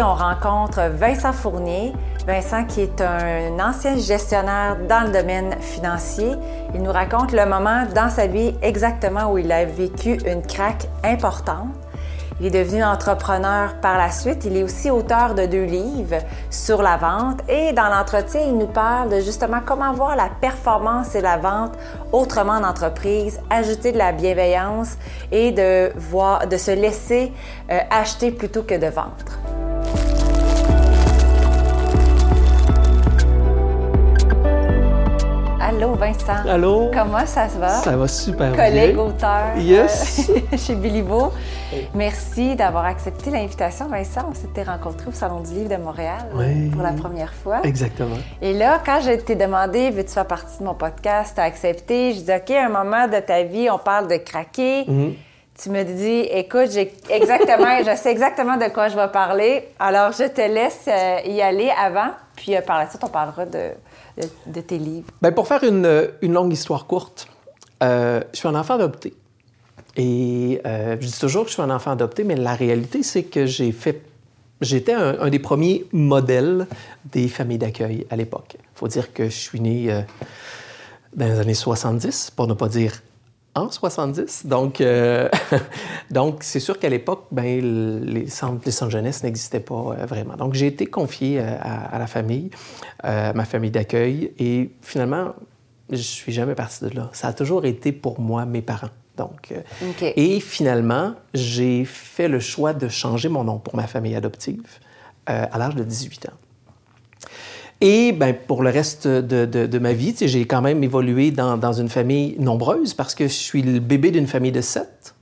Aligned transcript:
On 0.00 0.14
rencontre 0.14 0.80
Vincent 0.94 1.32
Fournier. 1.32 1.92
Vincent 2.24 2.64
qui 2.64 2.82
est 2.82 3.00
un 3.00 3.58
ancien 3.58 3.96
gestionnaire 3.96 4.76
dans 4.88 5.04
le 5.04 5.12
domaine 5.12 5.56
financier. 5.60 6.36
Il 6.74 6.82
nous 6.82 6.92
raconte 6.92 7.32
le 7.32 7.44
moment 7.46 7.84
dans 7.94 8.08
sa 8.08 8.28
vie 8.28 8.54
exactement 8.62 9.32
où 9.32 9.38
il 9.38 9.50
a 9.50 9.64
vécu 9.64 10.18
une 10.24 10.42
craque 10.42 10.86
importante. 11.02 11.70
Il 12.40 12.46
est 12.46 12.64
devenu 12.64 12.84
entrepreneur 12.84 13.74
par 13.80 13.98
la 13.98 14.12
suite. 14.12 14.44
Il 14.44 14.56
est 14.56 14.62
aussi 14.62 14.88
auteur 14.88 15.34
de 15.34 15.46
deux 15.46 15.64
livres 15.64 16.22
sur 16.48 16.80
la 16.80 16.96
vente. 16.96 17.40
Et 17.48 17.72
dans 17.72 17.88
l'entretien, 17.88 18.42
il 18.42 18.56
nous 18.56 18.68
parle 18.68 19.08
de 19.08 19.18
justement 19.18 19.58
comment 19.66 19.92
voir 19.94 20.14
la 20.14 20.28
performance 20.40 21.16
et 21.16 21.20
la 21.20 21.38
vente 21.38 21.72
autrement 22.12 22.52
en 22.52 22.62
entreprise, 22.62 23.40
ajouter 23.50 23.90
de 23.90 23.98
la 23.98 24.12
bienveillance 24.12 24.96
et 25.32 25.50
de, 25.50 25.90
voir, 25.96 26.46
de 26.46 26.56
se 26.56 26.70
laisser 26.70 27.32
euh, 27.72 27.80
acheter 27.90 28.30
plutôt 28.30 28.62
que 28.62 28.78
de 28.78 28.86
vendre. 28.86 29.57
Allô 35.78 35.94
Vincent. 35.94 36.48
Allô? 36.48 36.90
Comment 36.92 37.24
ça 37.24 37.48
se 37.48 37.56
va? 37.56 37.68
Ça 37.68 37.96
va 37.96 38.08
super 38.08 38.50
bien. 38.50 38.64
Collègue 38.64 38.98
auteur 38.98 39.56
yes. 39.58 40.28
Euh, 40.28 40.56
chez 40.56 40.74
Bilibo. 40.74 41.32
Merci 41.94 42.56
d'avoir 42.56 42.84
accepté 42.84 43.30
l'invitation, 43.30 43.86
Vincent. 43.86 44.22
On 44.28 44.34
s'était 44.34 44.64
rencontrés 44.64 45.06
au 45.06 45.12
Salon 45.12 45.38
du 45.38 45.52
Livre 45.54 45.68
de 45.68 45.80
Montréal 45.80 46.26
pour 46.72 46.82
la 46.82 46.90
première 46.90 47.32
fois. 47.32 47.60
Exactement. 47.62 48.16
Et 48.42 48.54
là, 48.54 48.82
quand 48.84 49.00
je 49.02 49.12
t'ai 49.20 49.36
demandé, 49.36 49.90
veux-tu 49.90 50.10
faire 50.10 50.26
partie 50.26 50.58
de 50.58 50.64
mon 50.64 50.74
podcast, 50.74 51.34
tu 51.36 51.40
as 51.40 51.44
accepté. 51.44 52.12
Je 52.12 52.22
dis, 52.22 52.32
OK, 52.32 52.50
à 52.50 52.66
un 52.66 52.70
moment 52.70 53.06
de 53.06 53.20
ta 53.20 53.44
vie, 53.44 53.70
on 53.70 53.78
parle 53.78 54.08
de 54.08 54.16
craquer. 54.16 54.82
Mm-hmm. 54.82 55.14
Tu 55.62 55.70
me 55.70 55.84
dis, 55.84 56.26
écoute, 56.32 56.72
j'ai 56.72 56.92
exactement, 57.08 57.78
je 57.86 57.96
sais 57.96 58.10
exactement 58.10 58.56
de 58.56 58.66
quoi 58.72 58.88
je 58.88 58.96
vais 58.96 59.08
parler. 59.08 59.68
Alors, 59.78 60.10
je 60.10 60.24
te 60.24 60.40
laisse 60.40 60.86
euh, 60.88 61.18
y 61.24 61.40
aller 61.40 61.70
avant, 61.80 62.10
puis 62.34 62.56
euh, 62.56 62.62
par 62.62 62.78
la 62.78 62.88
suite, 62.88 63.02
on 63.04 63.08
parlera 63.08 63.44
de, 63.44 63.74
de, 64.46 64.60
tes 64.60 64.78
livres? 64.78 65.08
Bien, 65.22 65.32
pour 65.32 65.46
faire 65.46 65.64
une, 65.64 66.08
une 66.22 66.32
longue 66.32 66.52
histoire 66.52 66.86
courte, 66.86 67.28
euh, 67.82 68.20
je 68.32 68.38
suis 68.38 68.48
un 68.48 68.54
enfant 68.54 68.74
adopté. 68.74 69.14
Et 69.96 70.60
je 70.64 70.94
dis 70.96 71.18
toujours 71.18 71.42
que 71.42 71.48
je 71.48 71.54
suis 71.54 71.62
un 71.62 71.70
enfant 71.70 71.90
adopté, 71.90 72.22
mais 72.22 72.36
la 72.36 72.54
réalité, 72.54 73.02
c'est 73.02 73.24
que 73.24 73.46
j'ai 73.46 73.72
fait. 73.72 74.02
J'étais 74.60 74.92
un, 74.92 75.28
des 75.28 75.40
premiers 75.40 75.86
modèles 75.92 76.68
des 77.12 77.26
familles 77.26 77.58
d'accueil 77.58 78.06
à 78.08 78.14
l'époque. 78.14 78.56
Il 78.60 78.78
faut 78.78 78.86
dire 78.86 79.12
que 79.12 79.24
je 79.24 79.36
suis 79.36 79.60
né 79.60 80.04
dans 81.16 81.26
les 81.26 81.40
années 81.40 81.54
70, 81.54 82.30
pour 82.36 82.46
ne 82.46 82.54
pas 82.54 82.68
dire 82.68 83.02
en 83.58 83.70
70. 83.70 84.46
Donc, 84.46 84.80
euh, 84.80 85.28
donc 86.10 86.42
c'est 86.42 86.60
sûr 86.60 86.78
qu'à 86.78 86.88
l'époque, 86.88 87.26
ben, 87.30 88.04
les, 88.04 88.26
centres, 88.28 88.62
les 88.64 88.72
centres 88.72 88.90
jeunesse 88.90 89.22
n'existaient 89.22 89.60
pas 89.60 89.74
euh, 89.98 90.06
vraiment. 90.06 90.36
Donc, 90.36 90.54
j'ai 90.54 90.66
été 90.66 90.86
confié 90.86 91.40
euh, 91.40 91.56
à, 91.60 91.98
la 91.98 92.06
famille, 92.06 92.50
à 93.02 93.32
ma 93.32 93.44
famille 93.44 93.70
d'accueil, 93.70 94.32
et 94.38 94.70
finalement, 94.82 95.34
je 95.90 95.96
suis 95.96 96.32
jamais 96.32 96.54
parti 96.54 96.84
de 96.84 96.90
là. 96.90 97.10
Ça 97.12 97.28
a 97.28 97.32
toujours 97.32 97.64
été 97.64 97.92
pour 97.92 98.20
moi 98.20 98.44
mes 98.44 98.62
parents. 98.62 98.90
Donc, 99.16 99.52
Et 100.16 100.38
finalement, 100.38 101.14
j'ai 101.34 101.84
fait 101.84 102.28
le 102.28 102.38
choix 102.38 102.72
de 102.72 102.88
changer 102.88 103.28
mon 103.28 103.42
nom 103.42 103.58
pour 103.58 103.74
ma 103.74 103.88
famille 103.88 104.14
adoptive 104.14 104.62
à 105.26 105.58
l'âge 105.58 105.74
de 105.74 105.82
18 105.82 106.28
ans. 106.28 106.34
Et 107.80 108.12
ben, 108.12 108.34
pour 108.34 108.62
le 108.62 108.70
reste 108.70 109.06
de, 109.06 109.44
de, 109.44 109.78
ma 109.78 109.92
vie, 109.92 110.14
j'ai 110.20 110.46
quand 110.46 110.62
même 110.62 110.82
évolué 110.82 111.30
dans, 111.30 111.56
dans, 111.56 111.72
une 111.72 111.88
famille 111.88 112.34
nombreuse 112.38 112.92
parce 112.92 113.14
que 113.14 113.24
je 113.24 113.32
suis 113.32 113.62
le 113.62 113.78
bébé 113.78 114.10
d'une 114.10 114.26
famille 114.26 114.50
de 114.50 114.60
sept, 114.60 115.14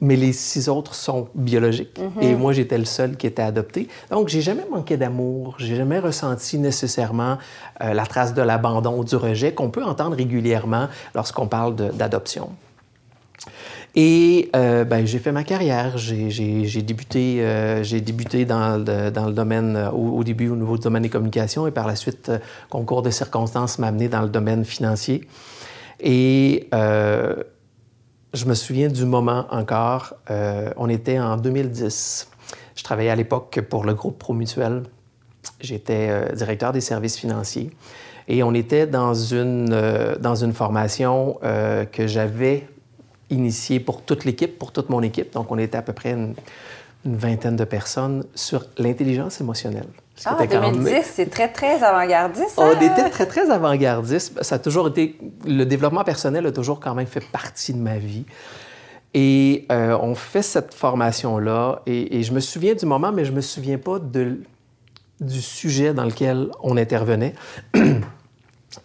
mais 0.00 0.14
les 0.14 0.32
six 0.32 0.68
autres 0.68 0.94
sont 0.94 1.28
biologiques. 1.34 1.98
Mhm. 1.98 2.22
Et 2.22 2.34
moi, 2.36 2.52
j'étais 2.52 2.78
le 2.78 2.84
seul 2.84 3.16
qui 3.16 3.26
était 3.26 3.42
adopté. 3.42 3.88
Donc, 4.10 4.28
j'ai 4.28 4.40
jamais 4.40 4.66
manqué 4.70 4.96
d'amour, 4.96 5.56
j'ai 5.58 5.74
jamais 5.74 5.98
ressenti 5.98 6.58
nécessairement 6.58 7.38
euh, 7.82 7.92
la 7.92 8.06
trace 8.06 8.34
de 8.34 8.42
l'abandon 8.42 8.96
ou 8.96 9.04
du 9.04 9.16
rejet 9.16 9.52
qu'on 9.52 9.70
peut 9.70 9.84
entendre 9.84 10.16
régulièrement 10.16 10.86
lorsqu'on 11.14 11.48
parle 11.48 11.74
d'adoption. 11.74 12.50
Et 13.96 14.50
euh, 14.54 14.84
ben, 14.84 15.06
j'ai 15.06 15.18
fait 15.18 15.32
ma 15.32 15.44
carrière. 15.44 15.98
J'ai 15.98 16.82
débuté, 16.82 17.38
euh, 17.40 17.82
débuté 18.00 18.44
dans 18.44 18.76
le, 18.76 19.32
domaine, 19.32 19.76
euh, 19.76 19.90
au, 19.90 20.22
début 20.22 20.48
au 20.48 20.56
niveau 20.56 20.76
du 20.76 20.82
domaine 20.82 21.02
des 21.02 21.08
communications 21.08 21.66
et 21.66 21.70
par 21.70 21.86
la 21.86 21.96
suite, 21.96 22.30
concours 22.68 23.02
de 23.02 23.10
circonstances 23.10 23.78
m'a 23.78 23.88
amené 23.88 24.08
dans 24.08 24.22
le 24.22 24.28
domaine 24.28 24.64
financier. 24.64 25.26
Et 25.98 26.68
je 26.72 28.46
me 28.46 28.54
souviens 28.54 28.88
du 28.88 29.04
moment 29.04 29.46
encore, 29.50 30.14
on 30.76 30.88
était 30.88 31.18
en 31.18 31.36
2010. 31.36 32.28
Je 32.76 32.84
travaillais 32.84 33.10
à 33.10 33.16
l'époque 33.16 33.60
pour 33.68 33.84
le 33.84 33.92
groupe 33.92 34.18
Promutuel. 34.18 34.84
J'étais 35.60 36.32
directeur 36.34 36.72
des 36.72 36.80
services 36.80 37.18
financiers. 37.18 37.70
Et 38.28 38.42
on 38.42 38.54
était 38.54 38.86
dans 38.86 39.12
une, 39.12 39.76
dans 40.20 40.36
une 40.36 40.54
formation 40.54 41.38
que 41.42 42.06
j'avais 42.06 42.66
initié 43.30 43.80
pour 43.80 44.02
toute 44.02 44.24
l'équipe, 44.24 44.58
pour 44.58 44.72
toute 44.72 44.90
mon 44.90 45.02
équipe. 45.02 45.32
Donc, 45.32 45.50
on 45.50 45.58
était 45.58 45.78
à 45.78 45.82
peu 45.82 45.92
près 45.92 46.12
une, 46.12 46.34
vingtaine 47.04 47.56
de 47.56 47.64
personnes 47.64 48.24
sur 48.34 48.66
l'intelligence 48.76 49.40
émotionnelle. 49.40 49.86
Ah, 50.26 50.36
2010, 50.46 51.02
c'est 51.04 51.30
très, 51.30 51.48
très 51.48 51.82
avant-gardiste. 51.82 52.58
On 52.58 52.72
était 52.72 53.08
très, 53.08 53.24
très 53.24 53.50
avant-gardiste. 53.50 54.42
Ça 54.42 54.56
a 54.56 54.58
toujours 54.58 54.88
été... 54.88 55.16
Le 55.46 55.64
développement 55.64 56.04
personnel 56.04 56.44
a 56.46 56.52
toujours 56.52 56.78
quand 56.78 56.94
même 56.94 57.06
fait 57.06 57.24
partie 57.24 57.72
de 57.72 57.78
ma 57.78 57.96
vie. 57.96 58.26
Et 59.14 59.66
euh, 59.72 59.96
on 60.02 60.14
fait 60.14 60.42
cette 60.42 60.74
formation-là, 60.74 61.82
et, 61.86 62.18
et, 62.18 62.22
je 62.22 62.32
me 62.32 62.38
souviens 62.38 62.74
du 62.74 62.86
moment, 62.86 63.10
mais 63.10 63.24
je 63.24 63.32
me 63.32 63.40
souviens 63.40 63.78
pas 63.78 63.98
de, 63.98 64.42
du 65.20 65.42
sujet 65.42 65.92
dans 65.94 66.04
lequel 66.04 66.48
on 66.62 66.76
intervenait. 66.76 67.34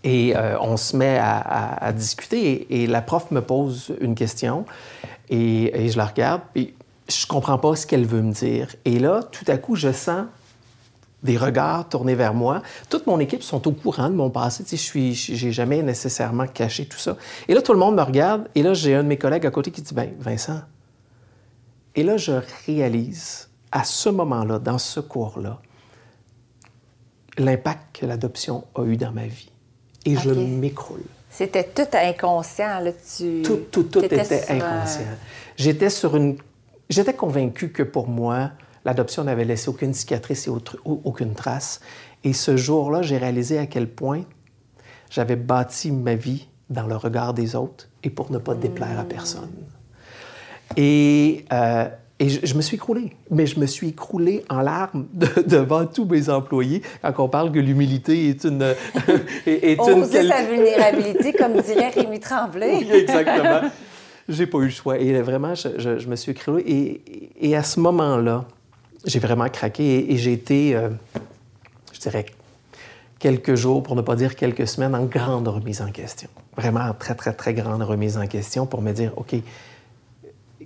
Et 0.03 0.35
euh, 0.35 0.59
on 0.59 0.78
se 0.78 0.97
met 0.97 1.19
à, 1.19 1.91
discuter 1.94 2.84
et, 2.84 2.88
la 2.88 3.01
prof 3.01 3.29
me 3.31 3.41
pose 3.41 3.96
une 4.01 4.16
question 4.16 4.66
et, 5.29 5.90
je 5.90 5.97
la 5.97 6.06
regarde 6.06 6.41
et 6.56 6.73
je 7.07 7.28
comprends 7.28 7.57
pas 7.57 7.75
ce 7.75 7.85
qu'elle 7.85 8.06
veut 8.06 8.22
me 8.22 8.34
dire. 8.34 8.75
Et 8.85 8.97
là, 9.00 9.22
tout 9.23 9.46
à 9.47 9.57
coup, 9.57 9.75
je 9.75 9.91
sens 9.91 10.25
des 11.22 11.38
regards 11.38 11.88
tournés 11.88 12.16
vers 12.16 12.34
moi. 12.34 12.62
Toute 12.90 13.07
mon 13.07 13.19
équipe 13.19 13.44
sont 13.44 13.68
au 13.68 13.72
courant 13.72 14.09
de 14.09 14.16
mon 14.16 14.29
passé. 14.29 14.63
Tu 14.63 14.78
sais, 14.78 15.13
je 15.13 15.35
j'ai 15.35 15.51
jamais 15.51 15.81
nécessairement 15.81 16.47
caché 16.47 16.85
tout 16.85 16.97
ça. 16.97 17.17
Et 17.47 17.53
là, 17.53 17.62
tout 17.62 17.73
le 17.73 17.79
monde 17.79 17.96
me 17.96 18.02
regarde 18.02 18.47
et 18.56 18.63
là, 18.63 18.73
j'ai 18.73 18.96
un 18.96 19.03
de 19.03 19.07
mes 19.07 19.17
collègues 19.17 19.46
à 19.46 19.52
côté 19.52 19.72
qui 19.72 19.81
dit, 19.81 19.94
ben, 19.94 20.12
Vincent. 20.19 20.62
Et 21.96 22.03
là, 22.03 22.17
je 22.17 22.34
réalise 22.66 23.50
à 23.72 23.84
ce 23.84 24.09
moment-là, 24.09 24.59
dans 24.59 24.78
ce 24.78 25.00
cours-là, 25.00 25.59
l'impact 27.38 28.00
que 28.00 28.06
l'adoption 28.06 28.66
a 28.75 28.84
eu 28.84 28.97
dans 28.97 29.12
ma 29.12 29.28
vie 29.28 29.52
et 30.05 30.16
je 30.16 30.29
m'écroule. 30.29 31.03
C'était 31.29 31.66
tout 31.66 31.88
inconscient, 31.93 32.79
là, 32.79 32.91
tu... 33.17 33.41
Tout, 33.41 33.66
tout, 33.71 33.83
tout 33.83 34.03
était 34.03 34.21
inconscient. 34.49 35.01
J'étais 35.57 35.89
sur 35.89 36.16
une... 36.16 36.38
J'étais 36.89 37.13
convaincu 37.13 37.71
que 37.71 37.83
pour 37.83 38.07
moi, 38.07 38.51
l'adoption 38.85 39.23
n'avait 39.23 39.43
laissé 39.43 39.69
aucune 39.69 39.93
cicatrice 39.93 40.47
et 40.47 40.51
aucune 40.85 41.33
trace. 41.33 41.81
Et 42.23 42.33
ce 42.33 42.55
jour-là, 42.55 43.01
j'ai 43.01 43.17
réalisé 43.17 43.57
à 43.57 43.66
quel 43.66 43.89
point 43.89 44.21
j'avais 45.09 45.35
bâti 45.35 45.91
ma 45.91 46.16
vie 46.16 46.47
dans 46.69 46.87
le 46.87 46.95
regard 46.95 47.33
des 47.33 47.55
autres 47.55 47.89
et 48.03 48.09
pour 48.09 48.31
ne 48.31 48.37
pas 48.37 48.53
déplaire 48.53 48.99
à 48.99 49.03
hmm. 49.03 49.07
personne. 49.07 49.51
Et 50.77 51.45
euh, 51.51 51.87
et 52.17 52.29
je, 52.29 52.55
me 52.55 52.61
suis 52.61 52.75
écroulé, 52.75 53.11
mais 53.29 53.45
je 53.45 53.59
me 53.59 53.65
suis 53.65 53.89
écroulé 53.89 54.45
en 54.49 54.61
larmes 54.61 55.05
devant 55.47 55.85
tous 55.85 56.05
mes 56.05 56.29
employés 56.29 56.81
quand 57.01 57.25
on 57.25 57.28
parle 57.28 57.51
que 57.51 57.59
l'humilité 57.59 58.29
est 58.29 58.45
une... 58.45 58.63
est, 59.45 59.78
on 59.79 59.97
une 59.97 60.05
sa 60.05 60.43
vulnérabilité, 60.43 61.34
comme 61.34 61.59
dirait 61.59 61.90
Rémi 61.90 62.22
Tremblay. 62.22 62.78
oui, 62.78 62.90
exactement. 62.93 63.69
J'ai 64.29 64.47
pas 64.47 64.59
eu 64.59 64.66
le 64.66 64.69
choix. 64.69 64.97
Et 64.97 65.22
vraiment, 65.22 65.55
je, 65.55 65.99
je, 65.99 66.07
me 66.07 66.16
suis 66.16 66.31
écroulé. 66.31 66.63
Et, 66.66 67.49
et 67.49 67.55
à 67.55 67.63
ce 67.63 67.81
moment-là, 67.81 68.45
j'ai 69.05 69.19
vraiment 69.19 69.49
craqué 69.49 70.11
et, 70.11 70.17
j'ai 70.17 70.31
été, 70.31 70.73
euh, 70.73 70.90
je 71.91 71.99
dirais, 71.99 72.25
quelques 73.19 73.55
jours, 73.55 73.84
pour 73.84 73.97
ne 73.97 74.01
pas 74.01 74.16
dire 74.16 74.37
quelques 74.37 74.67
semaines, 74.67 74.95
en 74.95 75.03
grande 75.03 75.49
remise 75.49 75.81
en 75.81 75.91
question. 75.91 76.29
Vraiment 76.55 76.81
en 76.81 76.93
très, 76.93 77.16
très, 77.16 77.34
très 77.34 77.53
grande 77.53 77.84
remise 77.84 78.17
en 78.17 78.25
question 78.25 78.66
pour 78.66 78.81
me 78.81 78.93
dire, 78.93 79.11
OK, 79.17 79.35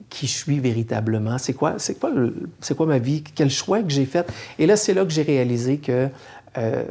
qui 0.10 0.28
je 0.28 0.34
suis 0.34 0.60
véritablement, 0.60 1.38
c'est 1.38 1.54
quoi, 1.54 1.76
c'est 1.78 2.00
quoi, 2.00 2.12
c'est 2.62 2.76
quoi 2.76 2.86
ma 2.86 2.98
vie, 2.98 3.24
quel 3.24 3.50
choix 3.50 3.82
que 3.82 3.90
j'ai 3.90 4.06
fait? 4.06 4.28
Et 4.58 4.66
là, 4.66 4.76
c'est 4.76 4.94
là 4.94 5.06
que 5.06 5.12
j'ai 5.12 5.22
réalisé 5.22 5.78
que 5.78 6.10
euh, 6.58 6.84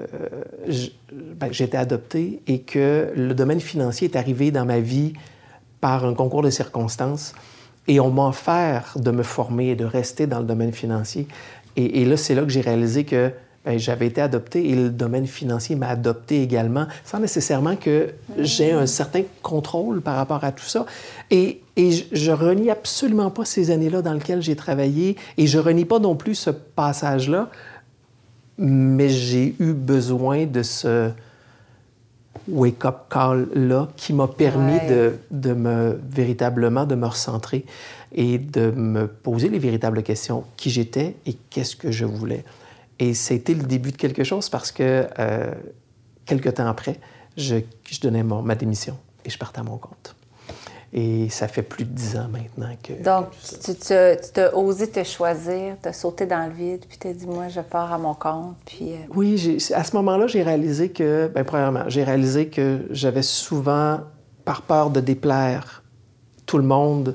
ben, 1.13 1.53
j'étais 1.53 1.77
adopté 1.77 2.41
et 2.47 2.61
que 2.61 3.13
le 3.17 3.35
domaine 3.35 3.61
financier 3.61 4.09
est 4.09 4.17
arrivé 4.17 4.51
dans 4.51 4.65
ma 4.65 4.79
vie 4.79 5.15
par 5.81 6.05
un 6.05 6.15
concours 6.15 6.43
de 6.43 6.51
circonstances. 6.51 7.35
Et 7.89 8.01
on 8.01 8.11
m'a 8.11 8.29
offert 8.29 8.95
de 8.97 9.11
me 9.11 9.23
former 9.23 9.71
et 9.71 9.77
de 9.77 9.85
rester 9.85 10.27
dans 10.27 10.41
le 10.41 10.45
domaine 10.45 10.73
financier. 10.73 11.27
Et, 11.77 12.05
là, 12.05 12.17
c'est 12.17 12.35
là 12.35 12.43
que 12.43 12.49
j'ai 12.49 12.61
réalisé 12.61 13.05
que 13.05 13.29
ben, 13.29 13.33
j'avais 13.77 14.07
été 14.07 14.21
adopté 14.21 14.71
et 14.71 14.75
le 14.75 14.91
domaine 14.91 15.27
financier 15.27 15.77
m'a 15.77 15.89
adopté 15.89 16.43
également, 16.43 16.87
sans 17.05 17.19
nécessairement 17.19 17.77
que 17.77 18.11
j'ai 18.39 18.73
un 18.73 18.87
certain 18.87 19.23
contrôle 19.43 20.01
par 20.01 20.17
rapport 20.17 20.45
à 20.45 20.53
tout 20.53 20.65
ça. 20.65 20.87
Et, 21.31 21.61
et 21.77 21.91
je, 22.13 22.31
renie 22.31 22.71
absolument 22.71 23.31
pas 23.31 23.45
ces 23.45 23.71
années-là 23.71 24.03
dans 24.03 24.15
lesquelles 24.15 24.43
j'ai 24.43 24.57
travaillé 24.57 25.17
et 25.37 25.47
je 25.47 25.59
renie 25.59 25.85
pas 25.85 25.99
non 25.99 26.17
plus 26.17 26.35
ce 26.35 26.51
passage-là, 26.51 27.51
mais 28.57 29.09
j'ai 29.09 29.55
eu 29.61 29.73
besoin 29.73 30.47
de 30.47 30.63
ce 30.63 31.11
wake-up 32.49 32.97
call-là 33.11 33.89
qui 33.97 34.13
m'a 34.13 34.27
permis 34.27 34.79
de, 34.89 35.17
de, 35.31 35.53
me 35.53 35.99
véritablement 36.11 36.87
de 36.87 36.95
me 36.95 37.07
recentrer 37.07 37.67
et 38.13 38.39
de 38.39 38.71
me 38.71 39.07
poser 39.07 39.49
les 39.49 39.59
véritables 39.59 40.03
questions. 40.03 40.45
Qui 40.57 40.71
j'étais 40.71 41.17
et 41.27 41.35
qu'est-ce 41.51 41.77
que 41.77 41.91
je 41.91 42.07
voulais? 42.07 42.45
Et 42.99 43.15
c'était 43.15 43.55
le 43.55 43.63
début 43.63 43.93
de 43.93 43.97
quelque 43.97 44.25
chose 44.25 44.49
parce 44.49 44.73
que 44.73 45.07
euh, 45.19 45.55
quelques 46.25 46.55
temps 46.55 46.67
après, 46.67 46.99
je, 47.37 47.57
je 47.89 48.01
donnais 48.01 48.23
ma 48.23 48.55
démission 48.55 48.97
et 49.25 49.31
je 49.31 49.39
partais 49.39 49.61
à 49.61 49.63
mon 49.63 49.79
compte. 49.79 50.17
Et 50.93 51.29
ça 51.29 51.49
fait 51.49 51.63
plus 51.63 51.85
de 51.85 51.91
dix 51.91 52.17
ans 52.17 52.29
maintenant 52.33 52.75
que. 52.83 52.95
Donc, 53.03 53.27
tu, 53.63 53.75
tu, 53.75 53.93
as 54.41 54.57
osé 54.57 54.91
te 54.91 55.05
choisir, 55.05 55.77
tu 55.83 55.89
as 55.89 55.93
sauté 55.93 56.25
dans 56.25 56.47
le 56.47 56.53
vide, 56.53 56.87
puis 56.89 56.97
tu 56.99 57.09
as 57.09 57.13
dit, 57.13 57.27
moi, 57.27 57.49
je 57.49 57.61
pars 57.61 57.93
à 57.93 57.99
mon 57.99 58.15
compte. 58.15 58.57
Puis, 58.65 58.93
euh, 58.93 59.15
Oui, 59.15 59.59
à 59.75 59.85
ce 59.85 59.97
moment-là, 59.97 60.27
j'ai 60.29 60.43
réalisé 60.43 60.89
que, 60.89 61.29
bien, 61.29 61.45
premièrement, 61.45 61.85
j'ai 61.89 62.05
réalisé 62.05 62.49
que 62.49 62.87
j'avais 62.91 63.23
souvent, 63.23 64.01
par 64.47 64.63
peur 64.63 64.89
de 64.89 65.01
déplaire 65.01 65.83
tout 66.47 66.57
le 66.57 66.65
monde, 66.65 67.15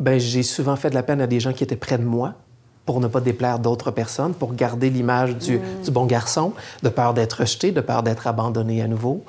ben 0.00 0.18
j'ai 0.18 0.42
souvent 0.42 0.74
fait 0.74 0.90
de 0.90 0.96
la 0.96 1.04
peine 1.04 1.20
à 1.20 1.28
des 1.28 1.38
gens 1.38 1.52
qui 1.52 1.62
étaient 1.62 1.76
près 1.76 1.98
de 1.98 2.02
moi 2.02 2.34
pour 2.84 3.00
ne 3.00 3.06
pas 3.06 3.20
déplaire 3.20 3.58
d'autres 3.58 3.90
personnes, 3.90 4.34
pour 4.34 4.54
garder 4.54 4.90
l'image 4.90 5.36
du, 5.36 5.58
mm. 5.58 5.90
bon 5.90 6.06
garçon, 6.06 6.52
de 6.82 6.88
peur 6.88 7.14
d'être 7.14 7.40
rejeté, 7.40 7.72
de 7.72 7.80
peur 7.80 8.02
d'être 8.02 8.26
abandonné 8.26 8.82
à 8.82 8.88
nouveau. 8.88 9.24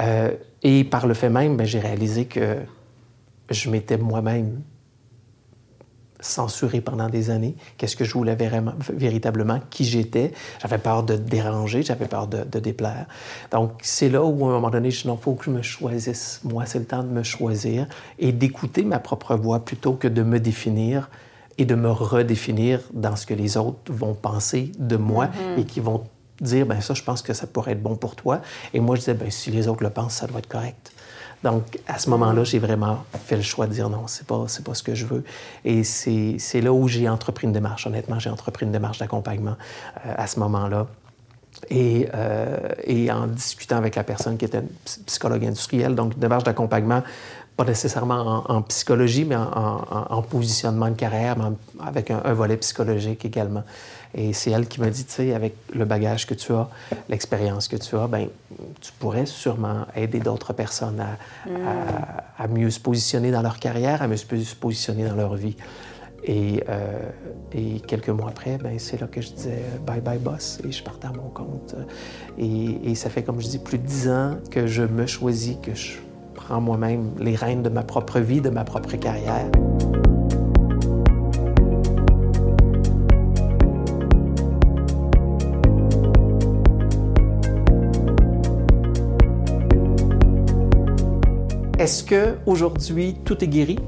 Euh, 0.00 0.30
et 0.62 0.84
par 0.84 1.06
le 1.06 1.14
fait 1.14 1.28
même, 1.28 1.56
ben, 1.56 1.66
j'ai 1.66 1.80
réalisé 1.80 2.24
que 2.24 2.56
je 3.50 3.70
m'étais 3.70 3.98
moi-même 3.98 4.62
censuré 6.24 6.80
pendant 6.80 7.08
des 7.08 7.30
années. 7.30 7.54
Qu'est-ce 7.76 7.96
que 7.96 8.04
je 8.04 8.12
voulais 8.14 8.36
véritablement, 8.90 9.60
qui 9.70 9.84
j'étais? 9.84 10.32
J'avais 10.60 10.78
peur 10.78 11.02
de 11.02 11.16
déranger, 11.16 11.82
j'avais 11.82 12.06
peur 12.06 12.26
de, 12.26 12.58
déplaire. 12.58 13.06
Donc, 13.50 13.72
c'est 13.82 14.08
là 14.08 14.24
où, 14.24 14.46
à 14.46 14.48
un 14.48 14.52
moment 14.52 14.70
donné, 14.70 14.90
je 14.90 15.02
dis 15.02 15.08
non, 15.08 15.18
il 15.20 15.22
faut 15.22 15.34
que 15.34 15.44
je 15.44 15.50
me 15.50 15.62
choisisse. 15.62 16.40
Moi, 16.44 16.64
c'est 16.66 16.78
le 16.78 16.86
temps 16.86 17.02
de 17.02 17.08
me 17.08 17.22
choisir 17.22 17.86
et 18.18 18.32
d'écouter 18.32 18.84
ma 18.84 18.98
propre 18.98 19.36
voix 19.36 19.64
plutôt 19.64 19.92
que 19.92 20.08
de 20.08 20.22
me 20.22 20.40
définir 20.40 21.10
et 21.58 21.64
de 21.64 21.74
me 21.74 21.90
redéfinir 21.90 22.80
dans 22.92 23.16
ce 23.16 23.26
que 23.26 23.34
les 23.34 23.56
autres 23.56 23.92
vont 23.92 24.14
penser 24.14 24.72
de 24.78 24.96
moi 24.96 25.26
mm-hmm. 25.26 25.60
et 25.60 25.64
qui 25.64 25.80
vont 25.80 26.04
dire, 26.40 26.66
ben 26.66 26.80
ça, 26.80 26.94
je 26.94 27.02
pense 27.02 27.22
que 27.22 27.32
ça 27.32 27.46
pourrait 27.46 27.72
être 27.72 27.82
bon 27.82 27.96
pour 27.96 28.16
toi. 28.16 28.40
Et 28.72 28.80
moi, 28.80 28.96
je 28.96 29.00
disais, 29.00 29.14
ben 29.14 29.30
si 29.30 29.50
les 29.50 29.68
autres 29.68 29.82
le 29.82 29.90
pensent, 29.90 30.14
ça 30.14 30.26
doit 30.26 30.38
être 30.38 30.48
correct. 30.48 30.92
Donc, 31.44 31.78
à 31.86 31.98
ce 31.98 32.08
moment-là, 32.08 32.42
j'ai 32.42 32.58
vraiment 32.58 33.04
fait 33.26 33.36
le 33.36 33.42
choix 33.42 33.66
de 33.66 33.72
dire 33.72 33.90
non, 33.90 34.06
c'est 34.06 34.26
pas, 34.26 34.46
c'est 34.48 34.64
pas 34.64 34.72
ce 34.72 34.82
que 34.82 34.94
je 34.94 35.04
veux. 35.04 35.24
Et 35.64 35.84
c'est, 35.84 36.36
c'est 36.38 36.62
là 36.62 36.72
où 36.72 36.88
j'ai 36.88 37.06
entrepris 37.06 37.46
une 37.46 37.52
démarche. 37.52 37.86
Honnêtement, 37.86 38.18
j'ai 38.18 38.30
entrepris 38.30 38.64
une 38.64 38.72
démarche 38.72 38.98
d'accompagnement 38.98 39.56
euh, 40.06 40.14
à 40.16 40.26
ce 40.26 40.40
moment-là. 40.40 40.86
Et, 41.68 42.08
euh, 42.14 42.56
et, 42.82 43.12
en 43.12 43.26
discutant 43.26 43.76
avec 43.76 43.94
la 43.94 44.04
personne 44.04 44.38
qui 44.38 44.46
était 44.46 44.58
une 44.58 44.68
psychologue 45.06 45.44
industrielle, 45.44 45.94
donc 45.94 46.14
une 46.14 46.20
démarche 46.20 46.44
d'accompagnement 46.44 47.02
pas 47.56 47.64
nécessairement 47.64 48.44
en, 48.50 48.62
psychologie, 48.62 49.24
mais 49.24 49.36
en, 49.36 50.22
positionnement 50.22 50.88
de 50.88 50.94
carrière, 50.94 51.36
mais 51.38 51.56
avec 51.84 52.10
un, 52.10 52.32
volet 52.32 52.56
psychologique 52.56 53.24
également. 53.24 53.62
Et 54.16 54.32
c'est 54.32 54.50
elle 54.50 54.66
qui 54.66 54.80
m'a 54.80 54.90
dit, 54.90 55.04
tu 55.04 55.12
sais, 55.12 55.34
avec 55.34 55.54
le 55.72 55.84
bagage 55.84 56.26
que 56.26 56.34
tu 56.34 56.52
as, 56.52 56.68
l'expérience 57.08 57.68
que 57.68 57.76
tu 57.76 57.96
as, 57.96 58.06
ben, 58.06 58.28
tu 58.80 58.92
pourrais 58.98 59.26
sûrement 59.26 59.86
aider 59.94 60.20
d'autres 60.20 60.52
personnes 60.52 61.00
à, 62.38 62.48
mieux 62.48 62.70
se 62.70 62.80
positionner 62.80 63.30
dans 63.30 63.42
leur 63.42 63.58
carrière, 63.58 64.02
à 64.02 64.08
mieux 64.08 64.16
se 64.16 64.54
positionner 64.56 65.08
dans 65.08 65.16
leur 65.16 65.34
vie. 65.34 65.56
Et, 66.26 66.64
euh, 66.70 66.98
et 67.52 67.80
quelques 67.80 68.08
mois 68.08 68.30
après, 68.30 68.56
ben, 68.56 68.78
c'est 68.78 68.98
là 68.98 69.06
que 69.06 69.20
je 69.20 69.30
disais 69.30 69.62
bye 69.86 70.00
bye 70.00 70.18
boss 70.18 70.58
et 70.66 70.72
je 70.72 70.82
partais 70.82 71.06
à 71.06 71.12
mon 71.12 71.28
compte. 71.28 71.74
Et, 72.38 72.90
et 72.90 72.94
ça 72.94 73.10
fait, 73.10 73.22
comme 73.22 73.40
je 73.40 73.46
dis, 73.46 73.58
plus 73.58 73.76
de 73.76 73.86
dix 73.86 74.08
ans 74.08 74.38
que 74.50 74.66
je 74.66 74.82
me 74.82 75.06
choisis, 75.06 75.56
que 75.62 75.74
je 75.74 75.98
prends 76.46 76.60
moi-même 76.60 77.10
les 77.18 77.36
rênes 77.36 77.62
de 77.62 77.70
ma 77.70 77.82
propre 77.82 78.20
vie, 78.20 78.40
de 78.40 78.50
ma 78.50 78.64
propre 78.64 78.96
carrière. 78.96 79.50
Est-ce 91.78 92.04
que 92.04 92.36
aujourd'hui 92.46 93.16
tout 93.24 93.42
est 93.42 93.48
guéri? 93.48 93.78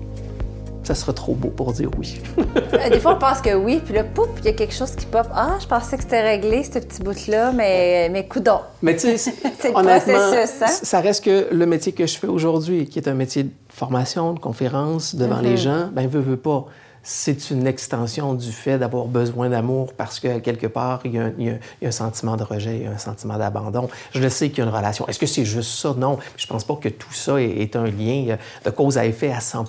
Ça 0.86 0.94
serait 0.94 1.12
trop 1.14 1.34
beau 1.34 1.48
pour 1.48 1.72
dire 1.72 1.90
oui. 1.98 2.20
Euh, 2.38 2.90
des 2.90 3.00
fois, 3.00 3.16
on 3.16 3.18
pense 3.18 3.40
que 3.40 3.54
oui, 3.54 3.80
puis 3.84 3.94
là, 3.94 4.04
pouf, 4.04 4.28
il 4.38 4.44
y 4.44 4.48
a 4.48 4.52
quelque 4.52 4.74
chose 4.74 4.92
qui 4.92 5.04
pop. 5.06 5.26
Ah, 5.34 5.56
je 5.60 5.66
pensais 5.66 5.96
que 5.96 6.02
c'était 6.04 6.22
réglé, 6.22 6.62
ce 6.62 6.78
petit 6.78 7.02
bout-là, 7.02 7.50
mais, 7.52 8.08
mais 8.08 8.26
coudons. 8.26 8.60
Mais 8.82 8.96
tu 8.96 9.18
sais, 9.18 9.34
honnêtement, 9.74 10.14
hein? 10.14 10.46
ça 10.46 11.00
reste 11.00 11.24
que 11.24 11.48
le 11.50 11.66
métier 11.66 11.92
que 11.92 12.06
je 12.06 12.16
fais 12.16 12.28
aujourd'hui, 12.28 12.86
qui 12.86 12.98
est 13.00 13.08
un 13.08 13.14
métier 13.14 13.44
de 13.44 13.50
formation, 13.68 14.32
de 14.32 14.38
conférence 14.38 15.16
devant 15.16 15.40
les 15.40 15.54
mm-hmm. 15.54 15.56
gens, 15.56 15.88
ben 15.92 16.06
veut, 16.06 16.20
veut 16.20 16.36
pas 16.36 16.66
c'est 17.08 17.52
une 17.52 17.68
extension 17.68 18.34
du 18.34 18.50
fait 18.50 18.78
d'avoir 18.78 19.04
besoin 19.04 19.48
d'amour 19.48 19.92
parce 19.92 20.18
que 20.18 20.40
quelque 20.40 20.66
part, 20.66 21.02
il 21.04 21.14
y, 21.14 21.18
a, 21.20 21.58
un 21.80 21.90
sentiment 21.92 22.36
de 22.36 22.42
rejet, 22.42 22.78
il 22.78 22.82
y 22.82 22.86
a 22.86 22.90
un 22.90 22.98
sentiment 22.98 23.38
d'abandon. 23.38 23.88
Je 24.12 24.20
le 24.20 24.28
sais 24.28 24.48
qu'il 24.48 24.58
y 24.58 24.60
a 24.62 24.64
une 24.64 24.74
relation. 24.74 25.06
Est-ce 25.06 25.20
que 25.20 25.26
c'est 25.26 25.44
juste 25.44 25.70
ça? 25.78 25.94
Non. 25.96 26.18
Je 26.36 26.48
pense 26.48 26.64
pas 26.64 26.74
que 26.74 26.88
tout 26.88 27.12
ça 27.12 27.40
est, 27.40 27.76
un 27.76 27.86
lien 27.86 28.36
de 28.64 28.70
cause 28.70 28.98
à 28.98 29.06
effet 29.06 29.30
à 29.30 29.38
100 29.38 29.66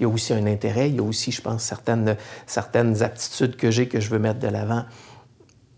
Il 0.00 0.04
y 0.04 0.06
a 0.06 0.08
aussi 0.08 0.32
un 0.32 0.46
intérêt, 0.46 0.88
il 0.88 0.96
y 0.96 1.00
a 1.00 1.02
aussi, 1.02 1.30
je 1.30 1.42
pense, 1.42 1.62
certaines, 1.62 2.16
certaines 2.46 3.02
aptitudes 3.02 3.56
que 3.56 3.70
j'ai 3.70 3.86
que 3.86 4.00
je 4.00 4.08
veux 4.08 4.18
mettre 4.18 4.40
de 4.40 4.48
l'avant. 4.48 4.84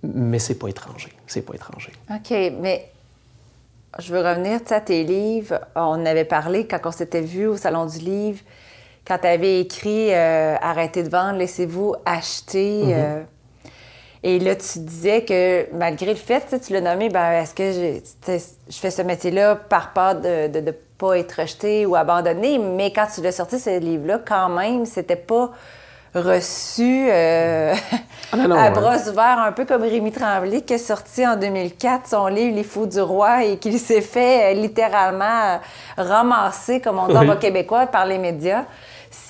Mais 0.04 0.38
c'est 0.38 0.54
pas 0.54 0.68
étranger. 0.68 1.12
C'est 1.26 1.42
pas 1.42 1.54
étranger. 1.54 1.90
OK, 2.08 2.30
mais 2.60 2.88
je 3.98 4.12
veux 4.12 4.20
revenir 4.20 4.60
à 4.70 4.80
tes 4.80 5.02
livres. 5.02 5.58
On 5.74 6.06
avait 6.06 6.24
parlé 6.24 6.68
quand 6.68 6.78
on 6.84 6.92
s'était 6.92 7.20
vu 7.20 7.48
au 7.48 7.56
Salon 7.56 7.86
du 7.86 7.98
Livre 7.98 8.38
quand 9.06 9.18
tu 9.18 9.26
avais 9.26 9.60
écrit 9.60 10.08
euh, 10.12 10.56
Arrêtez 10.60 11.02
de 11.02 11.10
vendre, 11.10 11.38
laissez-vous 11.38 11.94
acheter. 12.06 12.84
Mhm. 12.84 12.92
Euh, 12.94 13.22
et 14.22 14.38
là, 14.38 14.56
tu 14.56 14.78
disais 14.78 15.22
que 15.22 15.66
malgré 15.74 16.06
le 16.06 16.14
fait, 16.14 16.58
tu 16.64 16.72
l'as 16.72 16.80
nommé, 16.80 17.10
ben, 17.10 17.32
est-ce 17.32 17.54
que 17.54 18.00
je, 18.30 18.78
fais 18.78 18.90
ce 18.90 19.02
métier-là 19.02 19.54
par 19.56 19.92
peur 19.92 20.14
de 20.14 20.60
ne 20.60 20.70
pas 20.70 21.18
être 21.18 21.42
rejeté 21.42 21.84
ou 21.84 21.94
abandonné? 21.94 22.58
Mais 22.58 22.90
quand 22.90 23.06
tu 23.14 23.20
l'as 23.20 23.32
sorti, 23.32 23.58
ce 23.58 23.78
livre-là, 23.78 24.20
quand 24.26 24.48
même, 24.48 24.86
c'était 24.86 25.16
pas 25.16 25.50
reçu 26.14 27.06
euh, 27.10 27.74
ah, 28.32 28.64
à 28.64 28.70
bras 28.70 28.96
ouverts, 29.08 29.40
un 29.40 29.52
peu 29.52 29.64
comme 29.64 29.82
Rémi 29.82 30.12
Tremblay, 30.12 30.62
qui 30.62 30.74
est 30.74 30.78
sorti 30.78 31.26
en 31.26 31.36
2004 31.36 32.08
son 32.08 32.28
livre 32.28 32.54
Les 32.54 32.62
Fous 32.62 32.86
du 32.86 33.00
Roi 33.00 33.44
et 33.44 33.58
qui 33.58 33.78
s'est 33.78 34.00
fait 34.00 34.54
littéralement 34.54 35.60
ramasser, 35.98 36.80
comme 36.80 36.98
on 36.98 37.08
dit 37.08 37.16
en 37.16 37.36
québécois, 37.36 37.86
par 37.86 38.06
les 38.06 38.18
médias 38.18 38.64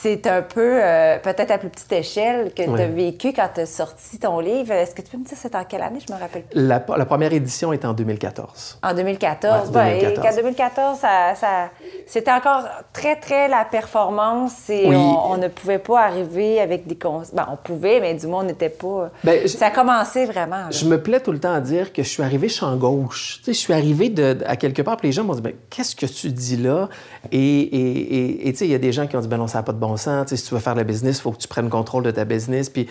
c'est 0.02 0.26
un 0.26 0.42
peu, 0.42 0.82
euh, 0.82 1.18
peut-être 1.18 1.50
à 1.50 1.58
plus 1.58 1.68
petite 1.68 1.92
échelle, 1.92 2.52
que 2.54 2.62
tu 2.62 2.82
as 2.82 2.86
vécu 2.86 3.32
quand 3.32 3.48
tu 3.54 3.60
as 3.60 3.66
sorti 3.66 4.18
ton 4.18 4.40
livre. 4.40 4.72
Est-ce 4.72 4.94
que 4.94 5.02
tu 5.02 5.10
peux 5.10 5.18
me 5.18 5.24
dire 5.24 5.36
c'est 5.38 5.54
en 5.54 5.64
quelle 5.64 5.82
année? 5.82 5.98
Je 6.06 6.12
me 6.12 6.18
rappelle 6.18 6.42
plus. 6.42 6.58
La, 6.58 6.80
première 6.80 7.32
édition 7.32 7.72
est 7.72 7.84
en 7.84 7.92
2014. 7.92 8.78
En 8.82 8.94
2014. 8.94 9.70
Ouais, 9.70 10.00
2014. 10.00 10.26
en 10.26 10.36
2014, 10.36 10.98
ça, 10.98 11.70
c'était 12.06 12.32
encore 12.32 12.64
très, 12.92 13.16
très 13.16 13.48
la 13.48 13.64
performance 13.64 14.70
et 14.70 14.86
on, 14.86 15.36
ne 15.36 15.48
pouvait 15.48 15.78
pas 15.78 16.02
arriver 16.02 16.60
avec 16.60 16.86
des... 16.86 16.96
Cons... 16.96 17.22
Ben, 17.32 17.46
on 17.50 17.56
pouvait, 17.56 18.00
mais 18.00 18.14
du 18.14 18.26
moins, 18.26 18.40
on 18.40 18.46
n'était 18.46 18.68
pas... 18.70 19.10
Ben, 19.22 19.46
ça 19.46 19.66
a 19.66 19.70
commencé 19.70 20.24
vraiment. 20.24 20.70
Je 20.70 20.86
me 20.86 21.00
plais 21.02 21.20
tout 21.20 21.32
le 21.32 21.40
temps 21.40 21.54
à 21.54 21.60
dire 21.60 21.92
que 21.92 22.02
je 22.02 22.08
suis 22.08 22.22
arrivé 22.22 22.48
champ 22.48 22.74
gauche. 22.76 23.38
Tu 23.38 23.44
sais, 23.44 23.52
je 23.52 23.58
suis 23.58 23.72
arrivé 23.72 24.08
de, 24.08 24.38
à 24.46 24.56
quelque 24.56 24.82
part, 24.82 24.96
puis 24.96 25.08
les 25.08 25.12
gens 25.12 25.24
m'ont 25.24 25.34
dit, 25.34 25.42
ben, 25.42 25.54
qu'est-ce 25.68 25.94
que 25.94 26.06
tu 26.06 26.30
dis 26.30 26.56
là? 26.56 26.88
Et 27.32 28.50
tu 28.52 28.56
sais, 28.56 28.66
il 28.66 28.70
y 28.70 28.74
a 28.74 28.78
des 28.78 28.92
gens 28.92 29.06
qui 29.06 29.16
ont 29.16 29.20
dit, 29.20 29.28
ben 29.28 29.38
non, 29.38 29.46
ça 29.46 29.58
n'a 29.58 29.62
pas 29.62 29.72
de 29.74 29.78
bon 29.78 29.96
sens. 29.96 30.34
si 30.34 30.42
tu 30.42 30.54
veux 30.54 30.60
faire 30.60 30.74
le 30.74 30.84
business, 30.84 31.18
il 31.18 31.22
faut 31.22 31.32
que 31.32 31.38
tu 31.38 31.48
prennes 31.48 31.68
contrôle 31.68 32.02
de 32.02 32.10
ta 32.10 32.24
business. 32.24 32.70
Puis, 32.70 32.88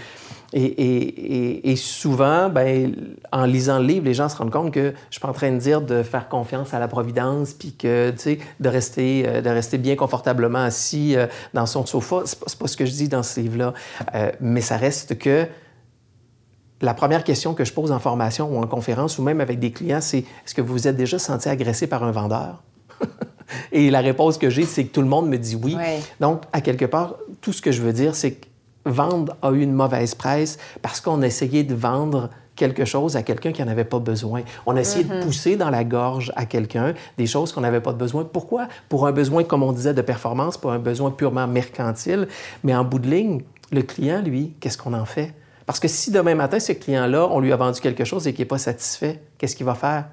et, 0.56 1.75
souvent, 1.75 2.50
ben, 2.50 2.96
en 3.32 3.46
lisant 3.46 3.80
le 3.80 3.86
livre, 3.86 4.06
les 4.06 4.13
gens 4.13 4.30
se 4.30 4.38
rendent 4.38 4.52
compte 4.52 4.72
que 4.72 4.94
je 5.10 5.16
suis 5.16 5.20
pas 5.20 5.30
en 5.30 5.34
train 5.34 5.52
de 5.52 5.58
dire 5.58 5.82
de 5.82 6.04
faire 6.04 6.30
confiance 6.30 6.74
à 6.74 6.80
la 6.80 6.88
providence, 6.88 7.54
puis 7.54 7.74
que, 7.74 8.13
de 8.60 8.70
rester, 8.70 9.24
euh, 9.28 9.42
de 9.42 9.50
rester 9.50 9.78
bien 9.78 9.96
confortablement 9.96 10.60
assis 10.60 11.16
euh, 11.16 11.25
dans 11.54 11.66
son 11.66 11.86
sofa. 11.86 12.22
C'est 12.25 12.40
pas, 12.40 12.46
pas 12.60 12.68
ce 12.68 12.78
que 12.78 12.86
je 12.86 12.92
dis 12.92 13.10
dans 13.10 13.24
ce 13.24 13.40
livre-là. 13.40 13.74
Euh, 14.13 14.32
mais 14.40 14.62
ça 14.62 14.78
reste 14.78 15.18
que 15.18 15.48
la 16.82 16.94
première 16.94 17.24
question 17.24 17.54
que 17.54 17.66
je 17.66 17.74
pose 17.74 17.92
en 17.92 18.00
formation 18.00 18.54
ou 18.54 18.62
en 18.62 18.68
conférence 18.68 19.18
ou 19.18 19.24
même 19.24 19.42
avec 19.42 19.60
des 19.60 19.72
clients, 19.72 20.02
c'est 20.02 20.20
est-ce 20.20 20.54
que 20.54 20.62
vous 20.62 20.74
vous 20.74 20.88
êtes 20.88 20.98
déjà 20.98 21.18
senti 21.18 21.50
agressé 21.50 21.88
par 21.88 22.04
un 22.04 22.12
vendeur? 22.12 22.62
Et 23.72 23.90
la 23.92 24.02
réponse 24.02 24.38
que 24.38 24.50
j'ai, 24.50 24.66
c'est 24.66 24.86
que 24.86 24.94
tout 24.94 25.02
le 25.02 25.08
monde 25.08 25.28
me 25.28 25.38
dit 25.38 25.56
oui. 25.56 25.76
Donc, 26.20 26.44
à 26.54 26.62
quelque 26.62 26.86
part, 26.86 27.16
tout 27.42 27.54
ce 27.54 27.62
que 27.62 27.72
je 27.72 27.82
veux 27.82 27.94
dire, 27.94 28.16
c'est 28.16 28.32
que 28.32 28.46
vendre 28.86 29.36
a 29.42 29.52
eu 29.52 29.62
une 29.62 29.74
mauvaise 29.74 30.16
presse 30.16 30.58
parce 30.82 31.00
qu'on 31.02 31.22
a 31.22 31.28
essayé 31.28 31.64
de 31.64 31.74
vendre 31.74 32.30
quelque 32.56 32.86
chose 32.86 33.16
à 33.16 33.24
quelqu'un 33.24 33.52
qui 33.52 33.64
n'en 33.64 33.72
avait 33.72 33.84
pas 33.84 34.00
besoin. 34.00 34.44
On 34.66 34.76
a 34.76 34.82
essayé 34.82 35.04
de 35.04 35.24
pousser 35.24 35.56
dans 35.56 35.70
la 35.70 35.84
gorge 35.84 36.32
à 36.36 36.46
quelqu'un 36.46 36.94
des 37.18 37.26
choses 37.26 37.52
qu'on 37.52 37.62
n'avait 37.62 37.82
pas 37.82 37.94
besoin. 37.94 38.24
Pourquoi? 38.26 38.68
Pour 38.90 39.08
un 39.08 39.12
besoin, 39.12 39.44
comme 39.44 39.64
on 39.64 39.72
disait, 39.72 39.94
de 39.94 40.02
performance, 40.02 40.58
pour 40.58 40.72
un 40.72 40.80
besoin 40.80 41.10
purement 41.12 41.48
mercantile. 41.48 42.28
Mais 42.64 42.76
en 42.76 42.84
bout 42.84 43.00
de 43.00 43.10
ligne, 43.10 43.42
le 43.72 43.82
client, 43.82 44.22
lui, 44.22 44.54
qu'est-ce 44.60 44.78
qu'on 44.78 44.94
en 44.94 45.06
fait? 45.06 45.34
Parce 45.66 45.80
que 45.80 45.88
si 45.88 46.12
demain 46.12 46.36
matin, 46.36 46.60
ce 46.60 46.74
client-là, 46.74 47.28
on 47.32 47.40
lui 47.40 47.52
a 47.52 47.56
vendu 47.56 47.80
quelque 47.80 48.04
chose 48.04 48.28
et 48.28 48.34
qu'il 48.34 48.44
n'est 48.44 48.50
pas 48.50 48.58
satisfait, 48.58 49.22
qu'est-ce 49.38 49.56
qu'il 49.56 49.66
va 49.66 49.76
faire? 49.76 50.06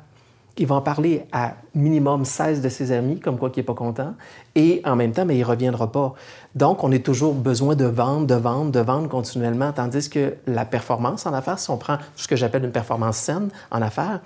Il 0.59 0.67
va 0.67 0.77
en 0.77 0.81
parler 0.81 1.27
à 1.33 1.55
minimum 1.75 2.25
16 2.25 2.61
de 2.61 2.69
ses 2.69 2.93
amis, 2.93 3.19
comme 3.21 3.39
quoi 3.39 3.51
qu'il 3.51 3.63
n'est 3.63 3.67
pas 3.67 3.75
content, 3.75 4.15
et 4.55 4.83
en 4.85 4.97
même 4.97 5.13
temps, 5.13 5.25
mais 5.25 5.37
il 5.37 5.41
ne 5.41 5.45
reviendra 5.45 5.91
pas. 5.91 6.15
Donc, 6.55 6.85
on 6.85 6.93
a 6.93 6.99
toujours 6.99 7.35
besoin 7.35 7.77
de 7.77 7.85
vendre, 7.85 8.27
de 8.27 8.35
vendre, 8.35 8.71
de 8.71 8.81
vendre 8.81 9.09
continuellement, 9.09 9.73
tandis 9.73 10.11
que 10.11 10.35
la 10.47 10.65
performance 10.65 11.27
en 11.27 11.33
affaires, 11.33 11.59
si 11.59 11.71
on 11.71 11.79
prend 11.79 11.99
ce 12.17 12.29
que 12.29 12.37
j'appelle 12.37 12.65
une 12.65 12.73
performance 12.73 13.17
saine 13.17 13.49
en 13.71 13.81
affaires, 13.81 14.21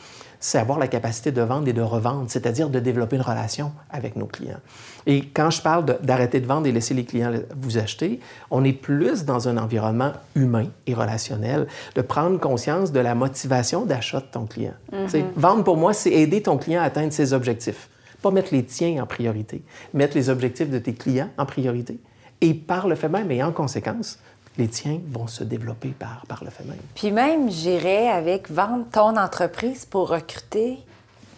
c'est 0.44 0.58
avoir 0.58 0.78
la 0.78 0.88
capacité 0.88 1.32
de 1.32 1.40
vendre 1.40 1.68
et 1.68 1.72
de 1.72 1.80
revendre, 1.80 2.26
c'est-à-dire 2.28 2.68
de 2.68 2.78
développer 2.78 3.16
une 3.16 3.22
relation 3.22 3.72
avec 3.88 4.14
nos 4.14 4.26
clients. 4.26 4.60
Et 5.06 5.24
quand 5.24 5.48
je 5.48 5.62
parle 5.62 5.86
d'arrêter 6.02 6.38
de, 6.38 6.46
vendre 6.46 6.66
et 6.66 6.72
laisser 6.72 6.92
les 6.92 7.06
clients 7.06 7.32
vous 7.56 7.78
acheter, 7.78 8.20
on 8.50 8.62
est 8.62 8.74
plus 8.74 9.24
dans 9.24 9.48
un 9.48 9.56
environnement 9.56 10.12
humain 10.34 10.66
et 10.86 10.92
relationnel, 10.92 11.66
de 11.94 12.02
prendre 12.02 12.38
conscience 12.38 12.92
de 12.92 13.00
la 13.00 13.14
motivation 13.14 13.86
d'achat 13.86 14.20
de 14.20 14.26
ton 14.30 14.44
client. 14.44 14.74
Mm-hmm. 14.92 15.24
Vendre 15.34 15.64
pour 15.64 15.78
moi, 15.78 15.94
c'est 15.94 16.12
aider 16.12 16.42
ton 16.42 16.58
client 16.58 16.82
à 16.82 16.84
atteindre 16.84 17.14
ses 17.14 17.32
objectifs. 17.32 17.88
Pas 18.20 18.30
mettre 18.30 18.52
les 18.52 18.64
tiens 18.64 19.02
en 19.02 19.06
priorité, 19.06 19.62
mettre 19.94 20.14
les 20.14 20.28
objectifs 20.28 20.68
de 20.68 20.78
tes 20.78 20.92
clients 20.92 21.30
en 21.38 21.46
priorité. 21.46 21.98
Et 22.42 22.52
par 22.52 22.86
le 22.86 22.96
fait 22.96 23.08
même, 23.08 23.30
et 23.30 23.42
en 23.42 23.52
conséquence, 23.52 24.18
les 24.56 24.68
tiens 24.68 25.00
vont 25.08 25.26
se 25.26 25.44
développer 25.44 25.88
par, 25.88 26.25
par 26.28 26.44
le 26.44 26.50
fait 26.50 26.64
même. 26.64 26.78
Puis 26.94 27.11
même, 27.11 27.50
j'irais 27.50 28.08
avec 28.08 28.50
vendre 28.50 28.87
ton 28.90 29.16
entreprise 29.16 29.84
pour 29.84 30.08
recruter. 30.08 30.78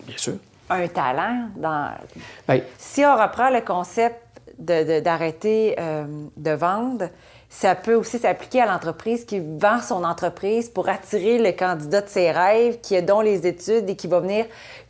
Bien 0.06 0.18
sûr. 0.18 0.34
Un 0.68 0.88
talent. 0.88 1.48
Dans... 1.56 1.92
Ben, 2.46 2.60
si 2.78 3.04
on 3.04 3.16
reprend 3.16 3.50
le 3.50 3.60
concept 3.60 4.20
d'arrêter 4.58 5.74
de, 5.76 5.80
euh, 5.80 6.04
de 6.36 6.50
vendre, 6.50 7.08
ça 7.48 7.74
peut 7.74 7.94
aussi 7.94 8.18
s'appliquer 8.18 8.62
à 8.62 8.66
l'entreprise 8.66 9.24
qui 9.24 9.40
vend 9.40 9.80
son 9.80 10.04
entreprise 10.04 10.68
pour 10.68 10.88
attirer 10.88 11.38
le 11.38 11.52
candidat 11.52 12.00
de 12.00 12.08
ses 12.08 12.30
rêves, 12.30 12.80
qui 12.80 12.96
a 12.96 13.02
donc 13.02 13.24
les 13.24 13.46
études 13.46 13.88
et 13.88 13.96
qui 13.96 14.08
va 14.08 14.20
venir 14.20 14.46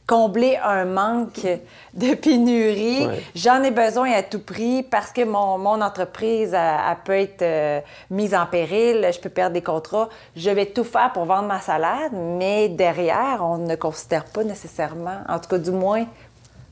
combler 0.07 0.57
un 0.63 0.85
manque 0.85 1.47
de 1.95 2.15
pénurie. 2.15 3.09
J'en 3.35 3.63
ai 3.63 3.73
besoin 3.73 4.13
à 4.13 4.23
tout 4.23 4.41
prix 4.41 4.83
parce 4.85 5.11
que 5.11 5.25
mon, 5.25 5.59
mon 5.59 5.81
entreprise 5.81 6.55
elle, 6.55 6.97
peut 7.05 7.19
être 7.19 7.43
euh, 7.43 7.81
mise 8.11 8.35
en 8.35 8.47
péril, 8.47 9.09
je 9.13 9.19
peux 9.19 9.29
perdre 9.29 9.55
des 9.55 9.63
contrats. 9.63 10.09
Je 10.37 10.51
vais 10.51 10.67
tout 10.67 10.85
faire 10.85 11.13
pour 11.13 11.25
vendre 11.25 11.49
ma 11.49 11.61
salade, 11.61 12.13
mais 12.13 12.69
derrière, 12.69 13.41
on 13.43 13.59
ne 13.59 13.75
considère 13.75 14.25
pas 14.27 14.45
nécessairement, 14.45 15.23
en 15.29 15.39
tout 15.39 15.49
cas 15.49 15.59
du 15.59 15.73
moins, 15.73 16.07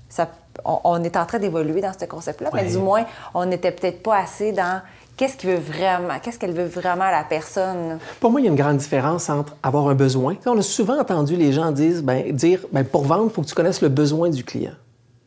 ça, 0.09 0.29
on, 0.65 1.03
est 1.03 1.17
en 1.17 1.27
train 1.27 1.41
d'évoluer 1.41 1.81
dans 1.81 1.93
ce 1.93 2.05
concept-là, 2.05 2.51
mais 2.53 2.65
du 2.67 2.79
moins, 2.79 3.05
on 3.35 3.47
n'était 3.47 3.73
peut-être 3.73 4.03
pas 4.03 4.19
assez 4.19 4.53
dans 4.53 4.81
qu'est-ce 5.17 5.47
veut 5.47 5.57
vraiment, 5.57 6.19
qu'est-ce 6.23 6.39
qu'elle 6.39 6.53
veut 6.53 6.67
vraiment 6.67 7.11
la 7.11 7.25
personne? 7.25 7.99
Pour 8.21 8.31
moi, 8.31 8.41
il 8.41 8.45
y 8.45 8.47
a 8.47 8.51
une 8.51 8.57
grande 8.57 8.79
différence 8.79 9.29
entre 9.31 9.57
avoir 9.63 9.89
un 9.89 9.95
besoin. 9.95 10.37
On 10.47 10.59
a 10.59 10.63
souvent 10.63 10.99
entendu 10.99 11.37
les 11.37 11.53
gens 11.53 11.71
dire, 11.73 12.03
ben, 12.03 12.33
dire 12.33 12.61
ben, 12.73 12.85
pour 12.85 13.05
vendre, 13.05 13.27
il 13.27 13.31
faut 13.31 13.43
que 13.43 13.47
tu 13.47 13.55
connaisses 13.55 13.83
le 13.83 13.89
besoin 13.89 14.29
du 14.31 14.45
client. 14.45 14.75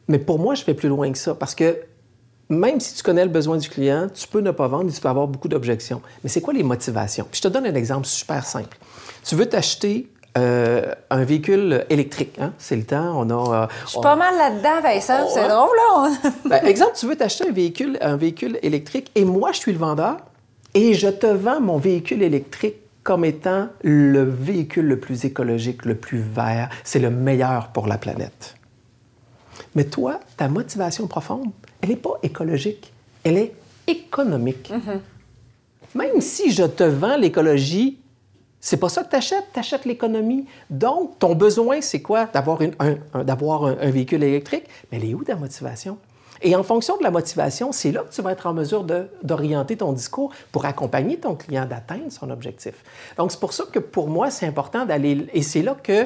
Mais 0.07 0.19
pour 0.19 0.39
moi, 0.39 0.55
je 0.55 0.63
vais 0.63 0.73
plus 0.73 0.89
loin 0.89 1.11
que 1.11 1.17
ça 1.17 1.35
parce 1.35 1.53
que 1.55 1.77
même 2.49 2.79
si 2.79 2.95
tu 2.95 3.03
connais 3.03 3.25
le 3.25 3.31
besoin 3.31 3.57
du 3.57 3.67
client, 3.69 4.07
tu 4.13 4.27
peux 4.27 4.39
ne 4.39 4.51
pas 4.51 4.67
vendre 4.67 4.89
et 4.89 4.93
tu 4.93 5.01
peux 5.01 5.09
avoir 5.09 5.27
beaucoup 5.27 5.49
d'objections. 5.49 6.01
Mais 6.23 6.29
c'est 6.29 6.41
quoi 6.41 6.53
les 6.53 6.63
motivations? 6.63 7.27
je 7.31 7.41
te 7.41 7.47
donne 7.47 7.65
un 7.65 7.75
exemple 7.75 8.07
super 8.07 8.45
simple. 8.45 8.77
Tu 9.23 9.35
veux 9.35 9.47
t'acheter 9.47 10.09
euh, 10.37 10.93
un 11.09 11.23
véhicule 11.23 11.85
électrique. 11.89 12.37
Hein? 12.39 12.53
C'est 12.57 12.75
le 12.75 12.83
temps, 12.83 13.13
on 13.15 13.29
a... 13.29 13.63
Euh, 13.63 13.67
je 13.85 13.91
suis 13.91 14.01
pas 14.01 14.15
mal 14.15 14.35
là-dedans, 14.37 14.81
Vincent, 14.83 15.27
c'est 15.29 15.47
drôle, 15.47 15.75
là. 15.75 16.09
Ben, 16.45 16.65
exemple, 16.65 16.93
tu 16.95 17.07
veux 17.07 17.15
t'acheter 17.15 17.47
un 17.47 17.51
véhicule, 17.51 17.97
un 18.01 18.17
véhicule 18.17 18.59
électrique 18.61 19.11
et 19.15 19.25
moi, 19.25 19.51
je 19.51 19.59
suis 19.59 19.71
le 19.71 19.79
vendeur 19.79 20.17
et 20.73 20.93
je 20.93 21.07
te 21.07 21.27
vends 21.27 21.59
mon 21.59 21.77
véhicule 21.77 22.21
électrique 22.21 22.75
comme 23.03 23.23
étant 23.23 23.69
le 23.83 24.23
véhicule 24.23 24.85
le 24.85 24.99
plus 24.99 25.25
écologique, 25.25 25.85
le 25.85 25.95
plus 25.95 26.19
vert. 26.19 26.69
C'est 26.83 26.99
le 26.99 27.09
meilleur 27.09 27.69
pour 27.69 27.87
la 27.87 27.97
planète. 27.97 28.55
Mais 29.75 29.85
toi, 29.85 30.19
ta 30.35 30.49
motivation 30.49 31.07
profonde, 31.07 31.51
elle 31.81 31.89
n'est 31.89 31.95
pas 31.95 32.19
écologique, 32.21 32.91
elle 33.23 33.37
est 33.37 33.53
économique. 33.87 34.71
Mm-hmm. 34.71 34.99
Même 35.95 36.21
si 36.21 36.51
je 36.51 36.63
te 36.63 36.83
vends 36.83 37.17
l'écologie 37.17 37.97
c'est 38.59 38.77
pas 38.77 38.89
ça 38.89 39.03
que 39.03 39.09
tu 39.09 39.15
achètes, 39.15 39.45
tu 39.53 39.59
achètes 39.59 39.85
l'économie. 39.85 40.45
Donc, 40.69 41.19
ton 41.19 41.35
besoin, 41.35 41.81
c'est 41.81 42.01
quoi? 42.01 42.25
D'avoir, 42.25 42.61
un, 42.61 42.95
un, 43.13 43.91
véhicule 43.91 44.23
électrique. 44.23 44.65
Mais 44.91 44.97
elle 44.97 45.09
est 45.09 45.13
où 45.13 45.23
ta 45.23 45.35
motivation? 45.35 45.97
Et 46.41 46.55
en 46.55 46.63
fonction 46.63 46.97
de 46.97 47.03
la 47.03 47.11
motivation, 47.11 47.71
c'est 47.71 47.91
là 47.91 48.03
que 48.03 48.13
tu 48.13 48.21
vas 48.21 48.31
être 48.31 48.45
en 48.45 48.53
mesure 48.53 48.85
d'orienter 49.23 49.77
ton 49.77 49.91
discours 49.93 50.31
pour 50.51 50.65
accompagner 50.65 51.17
ton 51.17 51.35
client 51.35 51.65
d'atteindre 51.65 52.11
son 52.11 52.29
objectif. 52.29 52.83
Donc, 53.17 53.31
c'est 53.31 53.39
pour 53.39 53.53
ça 53.53 53.63
que 53.71 53.79
pour 53.79 54.07
moi, 54.07 54.29
c'est 54.29 54.45
important 54.45 54.85
d'aller. 54.85 55.27
Et 55.33 55.41
c'est 55.41 55.61
là 55.61 55.75
que 55.81 56.05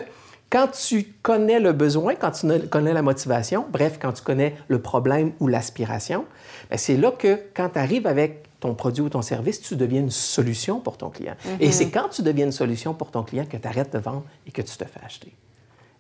quand 0.50 0.68
tu 0.68 1.06
connais 1.22 1.60
le 1.60 1.72
besoin, 1.72 2.16
quand 2.16 2.32
tu 2.32 2.48
connais 2.68 2.94
la 2.94 3.02
motivation, 3.02 3.66
bref, 3.72 3.98
quand 4.02 4.12
tu 4.12 4.22
connais 4.22 4.56
le 4.68 4.80
problème 4.82 5.32
ou 5.40 5.48
l'aspiration, 5.48 6.26
ben, 6.70 6.78
c'est 6.78 6.98
là 6.98 7.12
que 7.12 7.40
quand 7.54 7.70
tu 7.70 7.80
arrives 7.80 8.08
avec 8.08 8.44
ton 8.62 8.76
produit 8.76 9.02
ou 9.02 9.10
ton 9.10 9.24
service, 9.24 9.60
tu 9.60 9.76
deviens 9.76 10.00
une 10.00 10.12
solution 10.12 10.80
pour 10.80 10.96
ton 10.96 11.10
client. 11.10 11.36
Et 11.60 11.68
mhm. 11.68 11.72
c'est 11.74 11.90
quand 11.90 12.10
tu 12.10 12.22
deviens 12.22 12.46
une 12.46 12.52
solution 12.52 12.94
pour 12.94 13.12
ton 13.12 13.24
client 13.24 13.46
que 13.46 13.58
tu 13.58 13.68
arrêtes 13.68 13.92
de 13.92 13.98
vendre 13.98 14.24
et 14.48 14.52
que 14.52 14.62
tu 14.62 14.78
te 14.78 14.86
fais 14.86 15.02
acheter. 15.04 15.34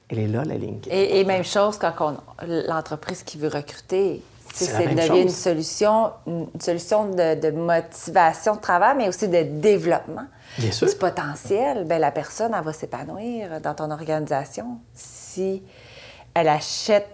Elle 0.07 0.19
est 0.19 0.27
là, 0.27 0.45
la 0.45 0.55
ligne. 0.55 0.79
Et, 0.89 1.23
même 1.25 1.43
chose 1.43 1.77
quand 1.77 2.17
l'entreprise 2.67 3.23
qui 3.23 3.37
veut 3.37 3.47
recruter, 3.47 4.21
c'est 4.53 4.93
devient 4.93 5.21
une 5.21 5.29
solution, 5.29 6.11
une 6.27 6.61
solution 6.61 7.09
de, 7.09 7.51
motivation 7.51 8.55
de 8.55 8.61
travail, 8.61 8.95
mais 8.97 9.07
aussi 9.07 9.27
de 9.27 9.41
développement 9.41 10.27
Bien 10.57 10.71
sûr. 10.71 10.87
du 10.87 10.95
potentiel. 10.95 11.85
Bien, 11.85 11.97
la 11.97 12.11
personne, 12.11 12.51
elle 12.55 12.63
va 12.63 12.73
s'épanouir 12.73 13.61
dans 13.61 13.73
ton 13.73 13.89
organisation 13.89 14.79
si 14.93 15.63
elle 16.33 16.49
achète 16.49 17.07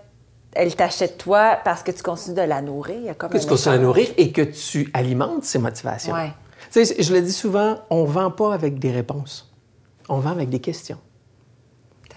elle 0.53 0.75
t'achète 0.75 1.17
toi 1.17 1.57
parce 1.63 1.83
que 1.83 1.91
tu 1.91 2.01
continues 2.01 2.35
de 2.35 2.41
la 2.41 2.61
nourrir. 2.61 3.17
Comme 3.17 3.29
que 3.29 3.37
tu 3.37 3.47
continues 3.47 3.75
de 3.75 3.79
la 3.79 3.85
nourrir 3.85 4.07
et 4.17 4.31
que 4.31 4.41
tu 4.41 4.89
alimentes 4.93 5.43
ses 5.43 5.59
motivations. 5.59 6.13
Ouais. 6.13 6.33
Tu 6.71 6.85
sais, 6.85 7.01
je 7.01 7.13
le 7.13 7.21
dis 7.21 7.31
souvent, 7.31 7.79
on 7.89 8.03
ne 8.03 8.07
vend 8.07 8.31
pas 8.31 8.53
avec 8.53 8.79
des 8.79 8.91
réponses. 8.91 9.51
On 10.09 10.19
vend 10.19 10.31
avec 10.31 10.49
des 10.49 10.59
questions. 10.59 10.97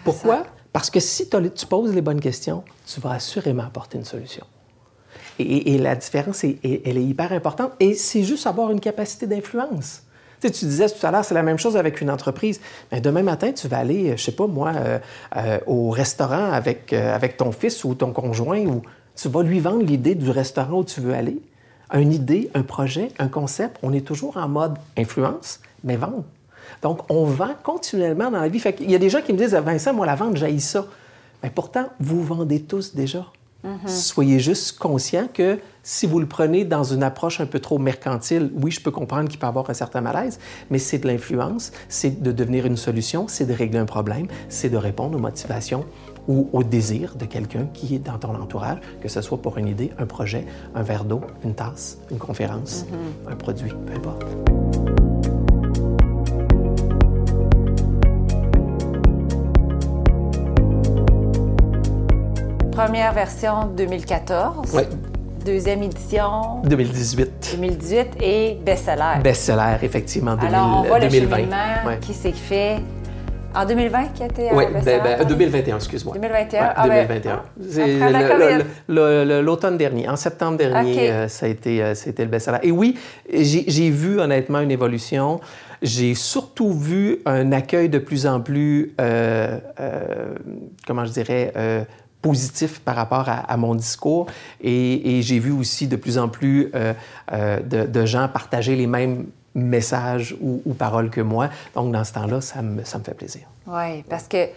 Pourquoi? 0.05 0.45
Parce 0.73 0.91
que 0.91 1.01
si 1.01 1.29
tu 1.29 1.67
poses 1.67 1.95
les 1.95 2.01
bonnes 2.01 2.21
questions, 2.21 2.65
tu 2.87 3.01
vas 3.01 3.13
assurément 3.13 3.65
apporter 3.65 3.99
une 3.99 4.05
solution. 4.05 4.47
Et, 5.39 5.79
la 5.79 5.97
différence, 5.97 6.45
elle 6.45 6.59
est 6.63 7.03
hyper 7.03 7.33
importante. 7.33 7.73
Et 7.81 7.95
c'est 7.95 8.23
juste 8.23 8.47
avoir 8.47 8.71
une 8.71 8.81
capacité 8.81 9.27
d'influence. 9.27 10.03
Tu, 10.41 10.49
disais 10.49 10.89
tout 10.89 11.07
à 11.07 11.11
l'heure, 11.11 11.25
c'est 11.25 11.35
la 11.35 11.43
même 11.43 11.59
chose 11.59 11.77
avec 11.77 12.01
une 12.01 12.11
entreprise. 12.11 12.61
Mais 12.91 13.01
demain 13.01 13.23
matin, 13.23 13.53
tu 13.53 13.69
vas 13.69 13.79
aller, 13.79 14.17
je 14.17 14.23
sais 14.23 14.33
pas 14.33 14.47
moi, 14.47 14.73
euh, 14.75 14.99
euh, 15.37 15.59
au 15.67 15.91
restaurant 15.91 16.51
avec, 16.53 16.93
euh, 16.93 17.19
ton 17.37 17.53
fils 17.53 17.85
ou 17.85 17.95
ton 17.95 18.13
conjoint, 18.13 18.65
ou 18.65 18.83
tu 19.15 19.29
vas 19.29 19.43
lui 19.43 19.61
vendre 19.61 19.85
l'idée 19.85 20.15
du 20.15 20.31
restaurant 20.31 20.79
où 20.79 20.85
tu 20.85 21.01
veux 21.01 21.15
aller. 21.15 21.39
Une 21.93 22.13
idée, 22.13 22.51
un 22.55 22.63
projet, 22.63 23.09
un 23.19 23.29
concept, 23.29 23.77
on 23.83 23.93
est 23.93 24.07
toujours 24.07 24.37
en 24.37 24.49
mode 24.49 24.77
influence, 24.97 25.61
mais 25.85 25.97
vendre. 25.97 26.25
Donc, 26.83 27.11
on 27.11 27.25
vend 27.25 27.55
continuellement 27.63 28.31
dans 28.31 28.41
la 28.41 28.49
vie. 28.49 28.63
Il 28.81 28.91
y 28.91 28.95
a 28.95 28.99
des 28.99 29.11
gens 29.11 29.21
qui 29.21 29.33
me 29.33 29.39
disent, 29.39 29.55
Vincent, 29.55 29.93
moi, 29.93 30.07
la 30.07 30.15
vente, 30.15 30.37
j'haïs 30.37 30.61
ça. 30.61 30.87
Mais 31.43 31.51
pourtant, 31.51 31.89
vous 31.99 32.23
vendez 32.23 32.63
tous 32.63 32.95
déjà. 32.95 33.27
Mm-hmm. 33.65 33.89
Soyez 33.89 34.39
juste 34.39 34.79
conscient 34.79 35.29
que 35.33 35.59
si 35.83 36.07
vous 36.07 36.21
le 36.21 36.27
prenez 36.27 36.65
dans 36.65 36.85
une 36.85 37.03
approche 37.03 37.41
un 37.41 37.47
peu 37.47 37.59
trop 37.59 37.79
mercantile, 37.79 38.51
oui, 38.55 38.71
je 38.71 38.81
peux 38.81 38.91
comprendre 38.91 39.29
qu'il 39.29 39.39
peut 39.39 39.47
avoir 39.47 39.69
un 39.71 39.75
certain 39.75 40.01
malaise, 40.01 40.39
mais 40.71 40.79
c'est 40.79 40.99
de 40.99 41.07
l'influence, 41.07 41.73
c'est 41.89 42.23
de 42.23 42.33
devenir 42.33 42.67
une 42.67 42.77
solution, 42.77 43.29
c'est 43.29 43.47
de 43.47 43.53
régler 43.53 43.79
un 43.79 43.87
problème, 43.87 44.27
c'est 44.49 44.69
de 44.69 44.77
répondre 44.77 45.17
aux 45.17 45.21
motivations 45.21 45.85
ou 46.29 46.49
aux 46.53 46.63
désirs 46.63 47.17
de 47.17 47.25
quelqu'un 47.25 47.67
qui 47.73 47.95
est 47.95 47.99
dans 47.99 48.19
ton 48.19 48.35
entourage, 48.35 48.79
que 49.01 49.09
ce 49.09 49.21
soit 49.21 49.41
pour 49.41 49.59
une 49.59 49.69
idée, 49.69 49.91
un 49.99 50.07
projet, 50.07 50.47
un 50.75 50.83
verre 50.83 51.05
d'eau, 51.05 51.23
une 51.45 51.55
tasse, 51.55 51.99
une 52.11 52.19
conférence, 52.19 52.85
mm-hmm. 52.85 53.33
un 53.33 53.37
produit, 53.37 53.73
peu 53.87 53.95
importe. 53.95 55.10
Première 62.73 63.13
version 63.13 63.67
2014. 63.77 64.71
Oui. 64.75 64.83
Deuxième 65.45 65.83
édition. 65.83 66.63
2018. 66.65 67.57
2018 67.57 68.09
et 68.21 68.59
best-seller. 68.65 69.21
Best-seller, 69.23 69.77
effectivement, 69.83 70.37
Alors, 70.41 70.83
on 70.85 70.89
voit 70.89 70.99
le 71.01 71.09
cheminement 71.11 71.57
qui 72.01 72.15
s'est 72.15 72.33
fait 72.33 72.79
en 73.55 73.65
2020 73.67 74.05
qui 74.15 74.23
a 74.23 74.27
été 74.27 74.49
Oui, 74.53 74.65
ben, 74.73 75.03
ben, 75.03 75.27
2021, 75.27 75.77
excuse-moi. 75.77 76.15
2021. 76.15 76.75
2021. 76.85 77.43
C'est 77.69 79.43
l'automne 79.43 79.77
dernier, 79.77 80.09
en 80.09 80.17
septembre 80.17 80.59
dernier, 80.59 81.11
euh, 81.11 81.29
ça, 81.29 81.47
a 81.47 81.49
été, 81.49 81.83
euh, 81.83 81.95
le 82.19 82.25
best-seller. 82.27 82.59
Et 82.63 82.71
oui, 82.71 82.97
j'ai 83.33 83.91
vu 83.91 84.21
honnêtement 84.21 84.61
une 84.61 84.71
évolution. 84.71 85.41
J'ai 85.83 86.15
surtout 86.15 86.73
vu 86.73 87.21
un 87.27 87.51
accueil 87.53 87.89
de 87.89 87.99
plus 87.99 88.27
en 88.27 88.41
plus, 88.41 88.95
euh, 89.01 89.59
comment 90.87 91.05
je 91.05 91.13
dirais, 91.13 91.53
positif 92.23 92.81
par 92.81 92.97
rapport 92.97 93.29
à, 93.29 93.57
mon 93.57 93.75
discours. 93.75 94.27
Et, 94.61 95.21
j'ai 95.23 95.39
vu 95.39 95.53
aussi 95.53 95.87
de 95.87 95.97
plus 95.97 96.19
en 96.19 96.29
plus 96.29 96.71
de, 97.31 98.07
gens 98.07 98.29
partager 98.29 98.77
les 98.77 98.87
mêmes 98.87 99.27
messages 99.55 100.37
ou, 100.41 100.75
paroles 100.75 101.11
que 101.11 101.21
moi. 101.21 101.49
Donc, 101.75 101.93
dans 101.93 102.05
ce 102.05 102.13
temps-là, 102.13 102.41
ça 102.41 102.63
me, 102.63 102.85
ça 102.85 102.99
me 102.99 103.05
fait 103.05 103.15
plaisir. 103.15 103.43
Oui, 103.67 104.03
parce 104.09 104.29
que 104.29 104.49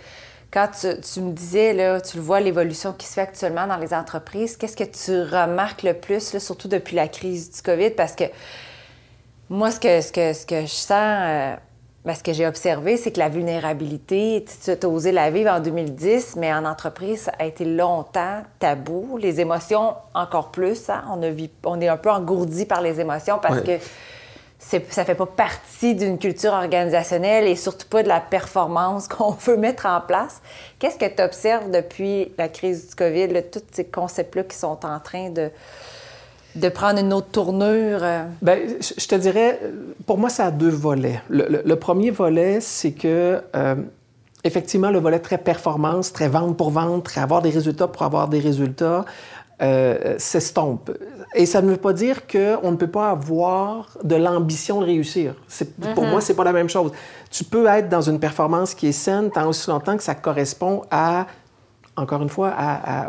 quand 0.54 0.70
tu, 0.80 1.22
me 1.22 1.32
disais, 1.32 1.74
là, 1.74 2.00
tu 2.00 2.18
le 2.18 2.24
vois, 2.24 2.40
l'évolution 2.40 2.94
qui 2.94 3.08
se 3.08 3.14
fait 3.14 3.22
actuellement 3.22 3.66
dans 3.66 3.78
les 3.78 3.92
entreprises, 3.92 4.56
qu'est-ce 4.56 4.78
que 4.78 4.84
tu 4.84 5.36
remarques 5.36 5.82
le 5.82 5.96
plus, 5.96 6.38
surtout 6.38 6.68
depuis 6.68 6.96
la 6.96 7.08
crise 7.08 7.52
du 7.52 7.62
COVID? 7.64 7.90
Parce 7.92 8.16
que 8.16 8.26
moi, 9.50 9.72
ce 9.72 9.80
que, 9.80 10.00
ce 10.02 10.12
que, 10.12 10.34
ce 10.34 10.46
que 10.46 10.62
je 10.62 10.68
sens, 10.68 10.92
euh, 10.92 11.56
ben, 12.06 12.14
ce 12.14 12.24
que 12.24 12.34
j'ai 12.34 12.46
observé, 12.46 12.98
c'est 12.98 13.12
que 13.12 13.20
la 13.20 13.30
vulnérabilité, 13.30 14.44
tu 14.64 14.72
as 14.72 14.90
osé 14.90 15.14
la 15.14 15.32
vivre 15.32 15.52
en 15.52 15.62
2010, 15.62 16.36
mais 16.36 16.54
en 16.54 16.66
entreprise, 16.66 17.22
ça 17.22 17.32
a 17.40 17.46
été 17.46 17.64
longtemps 17.64 18.44
tabou. 18.60 19.18
Les 19.18 19.40
émotions, 19.40 19.96
encore 20.14 20.52
plus. 20.52 20.90
Hein. 20.90 21.04
On, 21.10 21.24
a 21.24 21.32
on 21.64 21.80
est 21.80 21.88
un 21.88 21.96
peu 21.96 22.12
engourdi 22.12 22.66
par 22.66 22.82
les 22.82 23.00
émotions 23.00 23.40
parce 23.42 23.62
que 23.62 23.78
ça 24.60 24.80
ne 24.80 25.06
fait 25.06 25.16
pas 25.16 25.26
partie 25.26 25.96
d'une 25.96 26.18
culture 26.18 26.52
organisationnelle 26.52 27.48
et 27.48 27.56
surtout 27.56 27.88
pas 27.88 28.04
de 28.04 28.10
la 28.10 28.20
performance 28.20 29.08
qu'on 29.10 29.32
veut 29.32 29.58
mettre 29.58 29.86
en 29.86 30.02
place. 30.02 30.42
Qu'est-ce 30.80 30.98
que 30.98 31.08
tu 31.08 31.22
observes 31.22 31.72
depuis 31.72 32.34
la 32.38 32.50
crise 32.50 32.90
du 32.90 32.96
COVID, 32.96 33.44
tous 33.50 33.64
ces 33.72 33.86
concepts-là 33.86 34.44
qui 34.44 34.58
sont 34.58 34.86
en 34.86 35.00
train 35.00 35.30
de, 35.30 35.52
de 36.56 36.70
prendre 36.70 37.00
une 37.00 37.14
autre 37.14 37.30
tournure? 37.32 38.00
Euh? 38.02 38.26
Bien, 38.42 38.58
je 38.80 39.08
te 39.08 39.16
dirais, 39.16 39.60
pour 40.06 40.18
moi, 40.18 40.30
ça 40.30 40.46
a 40.46 40.52
deux 40.52 40.70
volets. 40.70 41.22
Le, 41.30 41.74
premier 41.76 42.12
volet, 42.12 42.60
c'est 42.62 42.92
que, 42.92 43.42
euh, 43.56 43.76
effectivement, 44.44 44.92
le 44.92 45.00
volet 45.00 45.20
très 45.20 45.38
performance, 45.38 46.14
très 46.14 46.28
vente 46.28 46.58
pour 46.58 46.72
vente, 46.72 47.04
très 47.04 47.22
avoir 47.22 47.42
des 47.42 47.50
résultats 47.50 47.88
pour 47.88 48.04
avoir 48.04 48.28
des 48.28 48.40
résultats, 48.40 49.06
euh, 49.62 50.16
s'estompe. 50.18 50.92
Et 51.36 51.46
ça 51.46 51.62
ne 51.62 51.70
veut 51.70 51.78
pas 51.78 51.94
dire 51.94 52.28
qu'on 52.28 52.72
ne 52.72 52.76
peut 52.76 52.88
pas 52.88 53.12
avoir 53.12 53.98
de 54.04 54.16
l'ambition 54.16 54.82
de 54.82 54.86
réussir. 54.86 55.36
Pour 55.94 56.06
moi, 56.06 56.20
mm-hmm. 56.20 56.22
c'est 56.22 56.34
pas 56.34 56.44
la 56.44 56.54
même 56.54 56.70
chose. 56.70 56.92
Tu 57.30 57.44
peux 57.44 57.68
être 57.68 57.88
dans 57.88 58.02
une 58.02 58.20
performance 58.20 58.74
qui 58.74 58.88
est 58.88 58.94
saine 58.94 59.30
tant 59.32 59.48
aussi 59.48 59.70
longtemps 59.70 59.96
que 59.96 60.04
ça 60.04 60.16
correspond 60.16 60.82
à 60.92 61.28
encore 61.96 62.22
une 62.22 62.30
fois, 62.30 62.54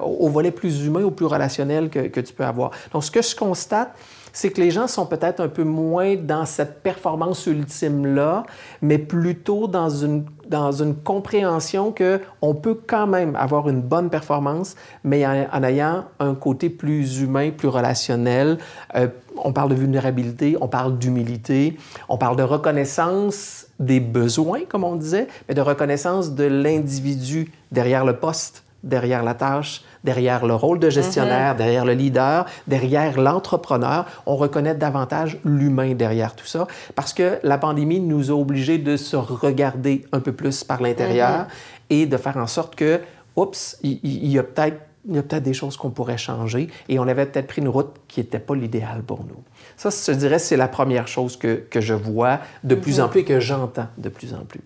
au 0.02 0.28
volet 0.28 0.50
plus 0.50 0.84
humain 0.84 1.02
ou 1.02 1.10
plus 1.10 1.26
relationnel 1.26 1.88
que, 1.88 2.20
tu 2.20 2.34
peux 2.34 2.44
avoir. 2.44 2.70
Donc, 2.92 3.04
ce 3.04 3.10
que 3.10 3.22
je 3.22 3.34
constate, 3.34 3.94
c'est 4.32 4.50
que 4.50 4.60
les 4.60 4.72
gens 4.72 4.88
sont 4.88 5.06
peut-être 5.06 5.40
un 5.40 5.48
peu 5.48 5.62
moins 5.62 6.16
dans 6.16 6.44
cette 6.44 6.82
performance 6.82 7.46
ultime-là, 7.46 8.44
mais 8.82 8.98
plutôt 8.98 9.68
dans 9.68 9.88
une, 9.88 10.24
dans 10.48 10.72
une 10.72 10.96
compréhension 10.96 11.94
qu'on 11.96 12.54
peut 12.54 12.78
quand 12.86 13.06
même 13.06 13.36
avoir 13.36 13.68
une 13.68 13.80
bonne 13.80 14.10
performance, 14.10 14.74
mais 15.04 15.24
en, 15.24 15.62
ayant 15.62 16.06
un 16.18 16.34
côté 16.34 16.68
plus 16.68 17.20
humain, 17.20 17.52
plus 17.52 17.68
relationnel. 17.68 18.58
Euh, 18.96 19.06
on 19.36 19.52
parle 19.52 19.70
de 19.70 19.76
vulnérabilité, 19.76 20.56
on 20.60 20.68
parle 20.68 20.98
d'humilité, 20.98 21.76
on 22.08 22.18
parle 22.18 22.36
de 22.36 22.42
reconnaissance 22.42 23.66
des 23.78 24.00
besoins, 24.00 24.60
comme 24.68 24.84
on 24.84 24.96
disait, 24.96 25.28
mais 25.48 25.54
de 25.54 25.60
reconnaissance 25.60 26.34
de 26.34 26.44
l'individu 26.44 27.52
derrière 27.70 28.04
le 28.04 28.16
poste 28.16 28.63
derrière 28.84 29.22
la 29.22 29.34
tâche, 29.34 29.82
derrière 30.04 30.46
le 30.46 30.54
rôle 30.54 30.78
de 30.78 30.90
gestionnaire, 30.90 31.52
mhm. 31.52 31.58
derrière 31.58 31.84
le 31.84 31.94
leader, 31.94 32.46
derrière 32.66 33.18
l'entrepreneur. 33.18 34.06
On 34.26 34.36
reconnaît 34.36 34.74
davantage 34.74 35.38
l'humain 35.44 35.94
derrière 35.94 36.36
tout 36.36 36.46
ça 36.46 36.66
parce 36.94 37.12
que 37.12 37.38
la 37.42 37.58
pandémie 37.58 38.00
nous 38.00 38.30
a 38.30 38.34
obligés 38.34 38.78
de 38.78 38.96
se 38.96 39.16
regarder 39.16 40.04
un 40.12 40.20
peu 40.20 40.32
plus 40.32 40.62
par 40.62 40.82
l'intérieur 40.82 41.40
mhm. 41.40 41.46
et 41.90 42.06
de 42.06 42.16
faire 42.16 42.36
en 42.36 42.46
sorte 42.46 42.76
que, 42.76 43.00
oups, 43.36 43.78
il, 43.82 44.28
y 44.28 44.38
a 44.38 44.42
peut-être 44.42 44.78
il 45.06 45.16
y 45.16 45.18
a 45.18 45.22
peut-être 45.22 45.42
des 45.42 45.52
choses 45.52 45.76
qu'on 45.76 45.90
pourrait 45.90 46.16
changer 46.16 46.68
et 46.88 46.98
on 46.98 47.06
avait 47.06 47.26
peut-être 47.26 47.46
pris 47.46 47.60
une 47.60 47.68
route 47.68 47.94
qui 48.08 48.20
n'était 48.20 48.38
pas 48.38 48.54
l'idéal 48.54 49.02
pour 49.02 49.18
nous. 49.24 49.42
Ça, 49.76 49.90
je 49.90 50.16
dirais, 50.16 50.38
c'est 50.38 50.56
la 50.56 50.66
première 50.66 51.08
chose 51.08 51.36
que, 51.36 51.56
que, 51.68 51.82
je 51.82 51.92
vois 51.92 52.40
de 52.62 52.74
plus 52.74 53.00
en 53.00 53.04
mhm. 53.04 53.10
plus 53.10 53.20
et 53.20 53.24
que 53.24 53.38
j'entends 53.38 53.88
de 53.98 54.08
plus 54.08 54.32
en 54.32 54.46
plus. 54.46 54.62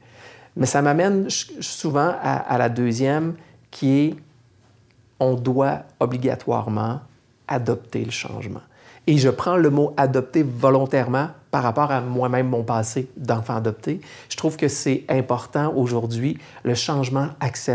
Mais 0.57 0.67
ça 0.67 0.83
m'amène 0.83 1.29
souvent 1.31 2.15
à, 2.23 2.37
à, 2.37 2.59
la 2.59 2.69
deuxième, 2.69 3.35
qui 3.71 3.99
est 3.99 4.15
on 5.21 5.35
doit 5.35 5.83
obligatoirement 6.01 7.01
adopter 7.49 8.05
le 8.05 8.11
changement. 8.11 8.61
Et 9.07 9.17
je 9.17 9.31
prends 9.31 9.57
le 9.57 9.71
mot 9.71 9.95
adopter 9.97 10.43
volontairement 10.43 11.29
par 11.51 11.63
rapport 11.63 11.91
à 11.91 12.03
moi-même, 12.03 12.49
mon 12.49 12.63
passé 12.63 13.09
d'enfant 13.17 13.57
adopté. 13.57 14.03
Je 14.29 14.37
trouve 14.37 14.59
que 14.59 14.69
c'est 14.69 15.05
important 15.09 15.73
aujourd'hui. 15.75 16.37
Le 16.63 16.75
changement 16.75 17.29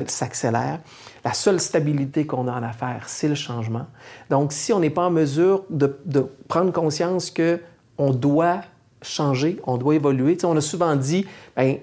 s'accélère. 0.08 0.80
La 1.26 1.34
seule 1.34 1.60
stabilité 1.60 2.28
qu'on 2.28 2.48
a 2.48 2.52
en 2.52 2.62
affaires, 2.62 3.06
c'est 3.08 3.28
le 3.28 3.36
changement. 3.36 3.88
Donc, 4.30 4.54
si 4.54 4.72
on 4.74 4.80
n'est 4.80 4.92
pas 4.92 5.08
en 5.08 5.10
mesure 5.10 5.64
de, 5.72 5.98
de 6.06 6.24
prendre 6.48 6.72
conscience 6.72 7.32
que 7.32 7.60
on 7.98 8.12
doit 8.12 8.62
changer, 9.02 9.60
on 9.66 9.78
doit 9.78 9.96
évoluer, 9.96 10.38
on 10.44 10.56
a 10.56 10.62
souvent 10.62 10.96
dit, 10.96 11.26
ben, 11.56 11.78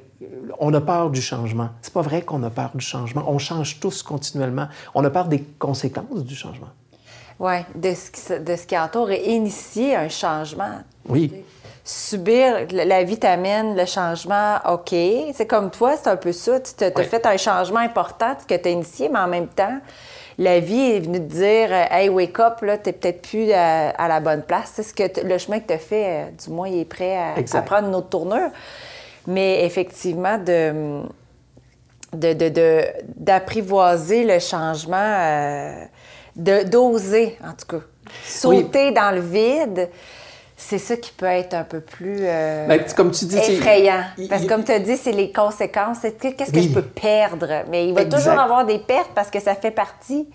on 0.59 0.72
a 0.74 0.80
peur 0.80 1.11
du 1.11 1.20
changement. 1.20 1.70
C'est 1.83 1.92
pas 1.92 2.02
vrai 2.02 2.22
qu'on 2.22 2.42
a 2.42 2.50
peur 2.50 2.70
du 2.74 2.85
changement. 2.85 3.24
On 3.26 3.38
change 3.38 3.80
tous 3.80 4.02
continuellement. 4.02 4.68
On 4.94 5.04
a 5.04 5.11
peur 5.11 5.26
des 5.26 5.42
conséquences 5.59 6.24
du 6.24 6.35
changement. 6.35 6.68
Oui, 7.38 7.54
de 7.74 7.94
ce, 7.94 8.11
qui, 8.11 8.44
de 8.44 8.56
ce 8.56 8.66
qui 8.66 8.78
entoure 8.78 9.11
et 9.11 9.30
initier 9.30 9.96
un 9.96 10.11
changement. 10.11 10.80
Oui. 11.09 11.33
Subir, 11.83 12.66
la 12.70 13.02
vie 13.02 13.18
t'amène 13.18 13.74
le 13.74 13.87
changement, 13.87 14.59
OK. 14.70 14.94
C'est 15.33 15.46
comme 15.46 15.70
toi, 15.70 15.96
c'est 15.96 16.11
un 16.11 16.16
peu 16.16 16.33
ça. 16.33 16.61
Tu 16.61 16.85
as, 16.85 17.02
fait 17.02 17.24
un 17.24 17.38
changement 17.38 17.80
important 17.80 18.37
que 18.46 18.54
tu 18.54 18.68
as 18.68 18.70
initié, 18.70 19.09
mais 19.09 19.18
en 19.18 19.26
même 19.26 19.48
temps, 19.48 19.78
la 20.37 20.61
vie 20.61 20.92
est 20.92 21.00
venue 21.00 21.18
te 21.18 21.33
dire 21.33 21.72
Hey, 21.72 22.11
wake 22.11 22.38
up, 22.38 22.61
là, 22.61 22.76
t'es 22.76 22.92
peut-être 22.92 23.22
plus 23.22 23.50
à, 23.52 24.06
la 24.06 24.20
bonne 24.20 24.42
place. 24.42 24.72
C'est 24.74 24.83
ce 24.83 24.92
que 24.92 25.26
le 25.26 25.38
chemin 25.38 25.61
que 25.61 25.68
tu 25.68 25.72
as 25.72 25.78
fait, 25.78 26.06
euh, 26.06 26.30
du 26.44 26.50
moins, 26.50 26.68
il 26.68 26.80
est 26.80 26.85
prêt 26.85 27.16
à, 27.16 27.35
à 27.56 27.62
prendre 27.62 27.88
une 27.88 27.94
autre 27.94 28.11
tournure. 28.11 28.50
Mais 29.26 29.64
effectivement, 29.64 30.38
de, 30.38 31.02
d'apprivoiser 33.16 34.24
le 34.24 34.38
changement, 34.38 34.96
euh, 34.96 35.85
d'oser, 36.37 37.38
en 37.44 37.52
tout 37.52 37.78
cas. 37.78 37.85
Sauter 38.24 38.90
dans 38.90 39.14
le 39.14 39.20
vide, 39.20 39.88
c'est 40.56 40.78
ça 40.78 40.96
qui 40.96 41.11
peut 41.12 41.26
être 41.26 41.54
un 41.54 41.64
peu 41.64 41.80
plus 41.80 42.18
euh, 42.20 42.66
ben, 42.66 42.85
comme 42.94 43.12
tu 43.12 43.24
dis, 43.24 43.37
effrayant. 43.37 44.04
parce 44.28 44.42
que 44.42 44.48
comme 44.48 44.64
tu 44.64 44.72
as 44.72 44.78
dit, 44.78 44.96
c'est 44.96 45.12
les 45.12 45.33
conséquences. 45.33 46.00
Qu'est-ce 46.20 46.52
que 46.52 46.61
je 46.61 46.68
peux 46.68 46.83
perdre? 46.83 47.64
Mais 47.70 47.88
il 47.88 47.94
va 47.94 48.04
toujours 48.04 48.38
avoir 48.38 48.66
des 48.66 48.78
pertes 48.78 49.11
parce 49.14 49.30
que 49.30 49.40
ça 49.40 49.54
fait 49.54 49.70
partie. 49.70 50.28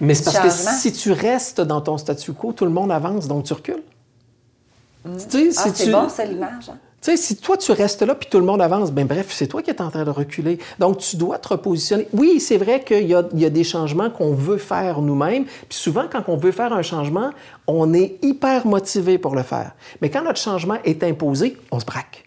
Mais 0.00 0.14
c'est 0.14 0.32
parce 0.32 0.38
que 0.38 0.50
si 0.50 0.92
tu 0.92 1.12
restes 1.12 1.60
dans 1.60 1.80
ton 1.80 1.98
statu 1.98 2.32
quo, 2.32 2.52
tout 2.52 2.64
le 2.64 2.70
monde 2.70 2.92
avance, 2.92 3.26
donc 3.26 3.44
tu 3.44 3.52
recules. 3.52 3.82
Mm. 5.04 5.16
Tu 5.30 5.52
sais, 5.52 5.60
ah, 5.64 5.70
c'est 5.74 5.90
bon, 5.90 6.08
c'est 6.08 6.26
l'image. 6.26 6.70
Hein? 6.70 6.78
Tu 7.00 7.12
sais, 7.12 7.16
si 7.16 7.36
toi, 7.36 7.56
tu 7.56 7.70
restes 7.70 8.02
là 8.02 8.16
puis 8.16 8.28
tout 8.28 8.38
le 8.40 8.44
monde 8.44 8.60
avance, 8.60 8.90
ben 8.90 9.06
bref, 9.06 9.28
c'est 9.30 9.46
toi 9.46 9.62
qui 9.62 9.70
es 9.70 9.80
en 9.80 9.88
train 9.88 10.04
de 10.04 10.10
reculer. 10.10 10.58
Donc, 10.80 10.98
tu 10.98 11.16
dois 11.16 11.38
te 11.38 11.48
repositionner. 11.48 12.08
Oui, 12.12 12.40
c'est 12.40 12.56
vrai 12.56 12.82
qu'il 12.82 13.06
y, 13.06 13.14
a 13.14 13.22
des 13.22 13.64
changements 13.64 14.10
qu'on 14.10 14.32
veut 14.32 14.58
faire 14.58 15.00
nous-mêmes. 15.00 15.44
Puis 15.44 15.78
souvent, 15.78 16.06
quand 16.10 16.24
on 16.26 16.36
veut 16.36 16.50
faire 16.50 16.72
un 16.72 16.82
changement, 16.82 17.30
on 17.68 17.94
est 17.94 18.18
hyper 18.22 18.66
motivé 18.66 19.16
pour 19.16 19.36
le 19.36 19.44
faire. 19.44 19.72
Mais 20.02 20.10
quand 20.10 20.24
notre 20.24 20.40
changement 20.40 20.78
est 20.84 21.04
imposé, 21.04 21.56
on 21.70 21.78
se 21.78 21.84
braque. 21.84 22.24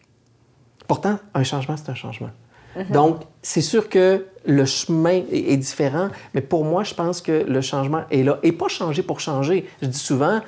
Pourtant, 0.87 1.19
un 1.33 1.43
changement, 1.43 1.75
c'est 1.75 1.91
un 1.91 1.95
changement. 1.95 2.29
Mm-hmm. 2.77 2.91
Donc, 2.91 3.21
c'est 3.41 3.61
sûr 3.61 3.89
que 3.89 4.25
le 4.45 4.65
chemin 4.65 5.21
est, 5.31 5.57
différent, 5.57 6.09
mais 6.33 6.41
pour 6.41 6.63
moi, 6.63 6.83
je 6.83 6.93
pense 6.93 7.21
que 7.21 7.43
le 7.45 7.61
changement 7.61 8.03
est 8.09 8.23
là. 8.23 8.39
Et 8.43 8.51
pas 8.51 8.69
changer 8.69 9.03
pour 9.03 9.19
changer. 9.19 9.67
Je 9.81 9.87
dis 9.87 9.99
souvent, 9.99 10.41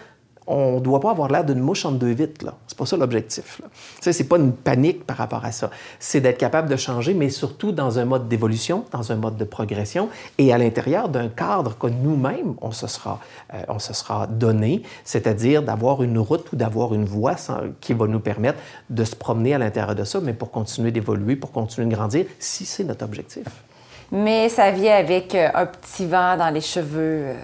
on 0.48 0.76
ne 0.76 0.80
doit 0.80 1.00
pas 1.00 1.12
avoir 1.12 1.30
l'air 1.30 1.44
d'une 1.44 1.60
mouche 1.60 1.86
en 1.86 1.92
deux 1.92 2.12
vitres. 2.12 2.46
Là. 2.46 2.54
C'est 2.68 2.78
pas 2.78 2.86
ça 2.86 2.98
l'objectif. 2.98 3.62
Ce 4.02 4.10
n'est 4.10 4.28
pas 4.28 4.38
une 4.38 4.54
panique 4.54 5.06
par 5.06 5.18
rapport 5.18 5.44
à 5.46 5.52
ça. 5.52 5.70
C'est 6.00 6.22
d'être 6.22 6.38
capable 6.38 6.70
de 6.70 6.76
changer, 6.76 7.14
mais 7.14 7.30
surtout 7.30 7.72
dans 7.72 8.00
un 8.00 8.06
mode 8.06 8.28
d'évolution, 8.28 8.86
dans 8.92 9.12
un 9.12 9.16
mode 9.16 9.38
de 9.38 9.46
progression 9.46 10.10
et 10.38 10.54
à 10.54 10.58
l'intérieur 10.58 11.10
d'un 11.10 11.30
cadre 11.30 11.78
que 11.78 11.88
nous-mêmes, 11.88 12.56
on, 12.62 12.72
se 12.72 12.88
sera, 12.88 13.20
euh, 13.54 13.62
on 13.70 13.80
se 13.80 13.94
sera 13.94 14.28
donné, 14.28 14.84
c'est-à-dire 15.04 15.64
d'avoir 15.64 16.04
une 16.04 16.20
route 16.20 16.52
ou 16.52 16.56
d'avoir 16.56 16.94
une 16.94 17.06
voie 17.06 17.36
qui 17.82 17.94
va 17.94 18.08
nous 18.08 18.20
permettre 18.20 18.60
de 18.90 19.04
se 19.04 19.16
promener 19.16 19.54
à 19.54 19.58
l'intérieur 19.58 19.96
de 19.96 20.04
ça, 20.04 20.20
mais 20.22 20.34
pour 20.34 20.52
continuer 20.52 20.92
d'évoluer, 20.92 21.36
pour 21.36 21.52
continuer 21.52 21.88
de 21.88 21.96
grandir, 21.96 22.26
si 22.40 22.66
c'est 22.66 22.84
notre 22.84 23.06
objectif. 23.06 23.46
Mais 24.12 24.50
ça 24.50 24.70
vient 24.72 24.96
avec 24.96 25.34
euh, 25.34 25.50
un 25.54 25.66
petit 25.66 26.06
vent 26.06 26.38
dans 26.38 26.50
les 26.50 26.62
cheveux. 26.62 27.30
Euh, 27.30 27.36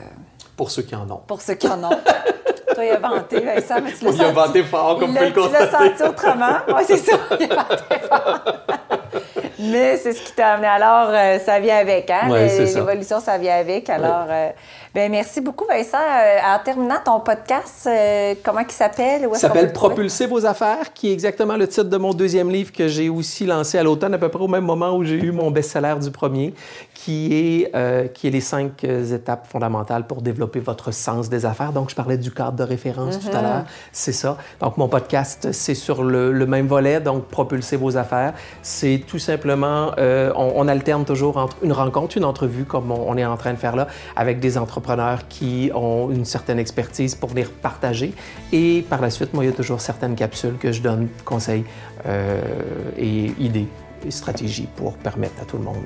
pour 0.55 0.69
ceux 0.69 0.83
qui 0.83 0.95
en 0.95 1.09
ont. 1.09 1.21
Pour 1.25 1.41
ceux 1.41 1.55
qui 1.55 1.67
en 1.67 1.83
ont. 1.83 1.89
Toi, 2.79 2.85
il 2.85 2.91
a 2.91 2.99
vanté, 3.09 3.39
Vincent, 3.41 3.75
mais 3.83 3.91
tu 3.91 4.05
l'as 4.05 4.11
senti. 4.11 4.23
Il 4.23 4.25
a 4.25 4.31
vanté 4.31 4.63
fort, 4.63 4.99
comme 4.99 5.09
vous 5.09 5.15
pouvez 5.15 5.29
le 5.29 5.35
constater. 5.35 5.65
Tu 5.65 5.73
l'as 5.73 5.89
senti 5.89 6.03
autrement? 6.03 6.57
Oui, 6.69 6.83
c'est 6.87 6.97
ça. 6.97 7.17
Il 7.37 7.51
a 7.51 7.55
vanté 7.55 8.07
fort. 8.07 8.39
mais 9.59 9.97
c'est 9.97 10.13
ce 10.13 10.21
qui 10.21 10.31
t'a 10.31 10.53
amené. 10.53 10.67
Alors, 10.67 11.09
euh, 11.09 11.39
ça 11.39 11.59
vient 11.59 11.75
avec, 11.75 12.09
hein? 12.09 12.29
L'évolution, 12.29 13.19
ça. 13.19 13.37
vient 13.37 13.57
avec. 13.57 13.89
Alors, 13.89 14.27
euh, 14.29 14.49
Bien, 14.95 15.07
merci 15.07 15.39
beaucoup, 15.39 15.65
Vincent. 15.67 15.99
Euh, 15.99 16.39
en 16.43 16.63
terminant 16.63 16.95
ton 17.05 17.19
podcast, 17.19 17.85
euh, 17.85 18.33
comment 18.43 18.61
il 18.61 18.71
s'appelle? 18.71 19.29
Il 19.31 19.37
s'appelle 19.37 19.71
Propulser 19.71 20.25
vos 20.25 20.47
affaires, 20.47 20.93
qui 20.95 21.09
est 21.09 21.13
exactement 21.13 21.57
le 21.57 21.67
titre 21.67 21.83
de 21.83 21.97
mon 21.97 22.11
deuxième 22.11 22.49
livre 22.49 22.71
que 22.71 22.87
j'ai 22.87 23.07
aussi 23.07 23.45
lancé 23.45 23.77
à 23.77 23.83
l'automne, 23.83 24.15
à 24.15 24.17
peu 24.17 24.29
près 24.29 24.43
au 24.43 24.47
même 24.47 24.63
moment 24.63 24.97
où 24.97 25.03
j'ai 25.03 25.23
eu 25.23 25.31
mon 25.31 25.51
best-seller 25.51 25.93
du 26.01 26.09
premier, 26.09 26.55
qui 26.95 27.35
est, 27.35 27.71
euh, 27.75 28.07
qui 28.07 28.29
est 28.29 28.31
les 28.31 28.41
cinq 28.41 28.83
étapes 28.83 29.45
fondamentales 29.45 30.07
pour 30.07 30.23
développer 30.23 30.59
votre 30.59 30.91
sens 30.91 31.29
des 31.29 31.45
affaires. 31.45 31.71
Donc, 31.71 31.91
je 31.91 31.95
parlais 31.95 32.17
du 32.17 32.31
cadre 32.31 32.53
de 32.53 32.63
référence 32.63 33.19
tout 33.19 33.29
à 33.31 33.37
mhm. 33.37 33.43
l'heure. 33.43 33.65
C'est 33.91 34.11
ça. 34.11 34.37
Donc, 34.59 34.77
mon 34.77 34.87
podcast, 34.87 35.49
c'est 35.51 35.75
sur 35.75 36.03
le, 36.03 36.33
même 36.47 36.65
volet, 36.65 36.99
donc 36.99 37.25
Propulser 37.25 37.77
vos 37.77 37.95
affaires. 37.95 38.33
C'est 38.63 39.03
tout 39.05 39.19
simplement, 39.19 39.91
on, 40.35 40.67
alterne 40.67 41.05
toujours 41.05 41.37
entre 41.37 41.57
une 41.61 41.73
rencontre, 41.73 42.17
une 42.17 42.25
entrevue, 42.25 42.63
comme 42.63 42.91
on, 42.91 43.05
on 43.07 43.17
est 43.17 43.25
en 43.25 43.37
train 43.37 43.53
de 43.53 43.59
faire 43.59 43.75
là, 43.75 43.85
avec 44.15 44.39
des 44.39 44.57
entrepreneurs 44.57 44.78
entrepreneurs 44.79 45.27
qui 45.27 45.71
ont 45.75 46.09
une 46.09 46.25
certaine 46.25 46.59
expertise 46.59 47.15
pour 47.15 47.29
venir 47.29 47.51
partager. 47.51 48.13
Et 48.51 48.85
par 48.89 49.01
la 49.01 49.09
suite, 49.09 49.33
moi, 49.33 49.43
il 49.43 49.47
y 49.47 49.49
a 49.49 49.55
toujours 49.55 49.81
certaines 49.81 50.15
capsules 50.15 50.57
que 50.57 50.71
je 50.71 50.81
donne 50.81 51.09
conseils 51.25 51.65
euh, 52.05 52.41
et 52.97 53.31
idées 53.39 53.67
et 54.05 54.11
stratégies 54.11 54.69
pour 54.77 54.93
permettre 54.93 55.41
à 55.41 55.45
tout 55.45 55.57
le 55.57 55.63
monde 55.63 55.83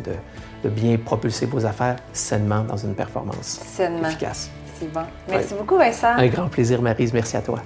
de, 0.64 0.70
bien 0.70 0.98
propulser 0.98 1.46
vos 1.46 1.66
affaires 1.66 1.98
sainement 2.14 2.64
dans 2.64 2.78
une 2.78 2.94
performance 2.94 3.60
efficace. 3.80 4.50
C'est 4.80 4.92
bon. 4.92 5.02
Merci 5.28 5.56
beaucoup, 5.56 5.78
Vincent. 5.78 6.16
Un 6.16 6.28
grand 6.28 6.48
plaisir, 6.48 6.82
Marise. 6.82 7.12
Merci 7.12 7.36
à 7.36 7.42
toi. 7.42 7.60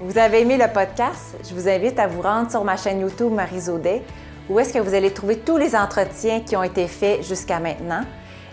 Vous 0.00 0.18
avez 0.18 0.42
aimé 0.42 0.56
le 0.56 0.72
podcast? 0.72 1.36
Je 1.48 1.54
vous 1.54 1.68
invite 1.68 1.98
à 1.98 2.06
vous 2.06 2.20
rendre 2.20 2.50
sur 2.50 2.62
ma 2.62 2.76
chaîne 2.76 3.00
YouTube 3.00 3.32
Marise 3.32 3.68
Audet, 3.70 4.02
où 4.48 4.58
est-ce 4.60 4.72
que 4.72 4.78
vous 4.78 4.94
allez 4.94 5.10
trouver 5.10 5.38
tous 5.38 5.56
les 5.56 5.74
entretiens 5.74 6.40
qui 6.40 6.54
ont 6.54 6.62
été 6.62 6.86
faits 6.86 7.26
jusqu'à 7.26 7.58
maintenant. 7.58 8.02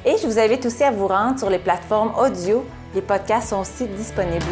Et 0.04 0.18
je 0.18 0.26
vous 0.26 0.40
invite 0.40 0.66
aussi 0.66 0.84
à 0.84 0.92
vous 0.92 1.08
rendre 1.08 1.38
sur 1.38 1.50
les 1.50 1.60
plateformes 1.60 2.14
audio. 2.18 2.66
Les 2.96 3.02
podcasts 3.02 3.50
sont 3.50 3.60
aussi 3.62 3.88
disponibles. 3.88 4.46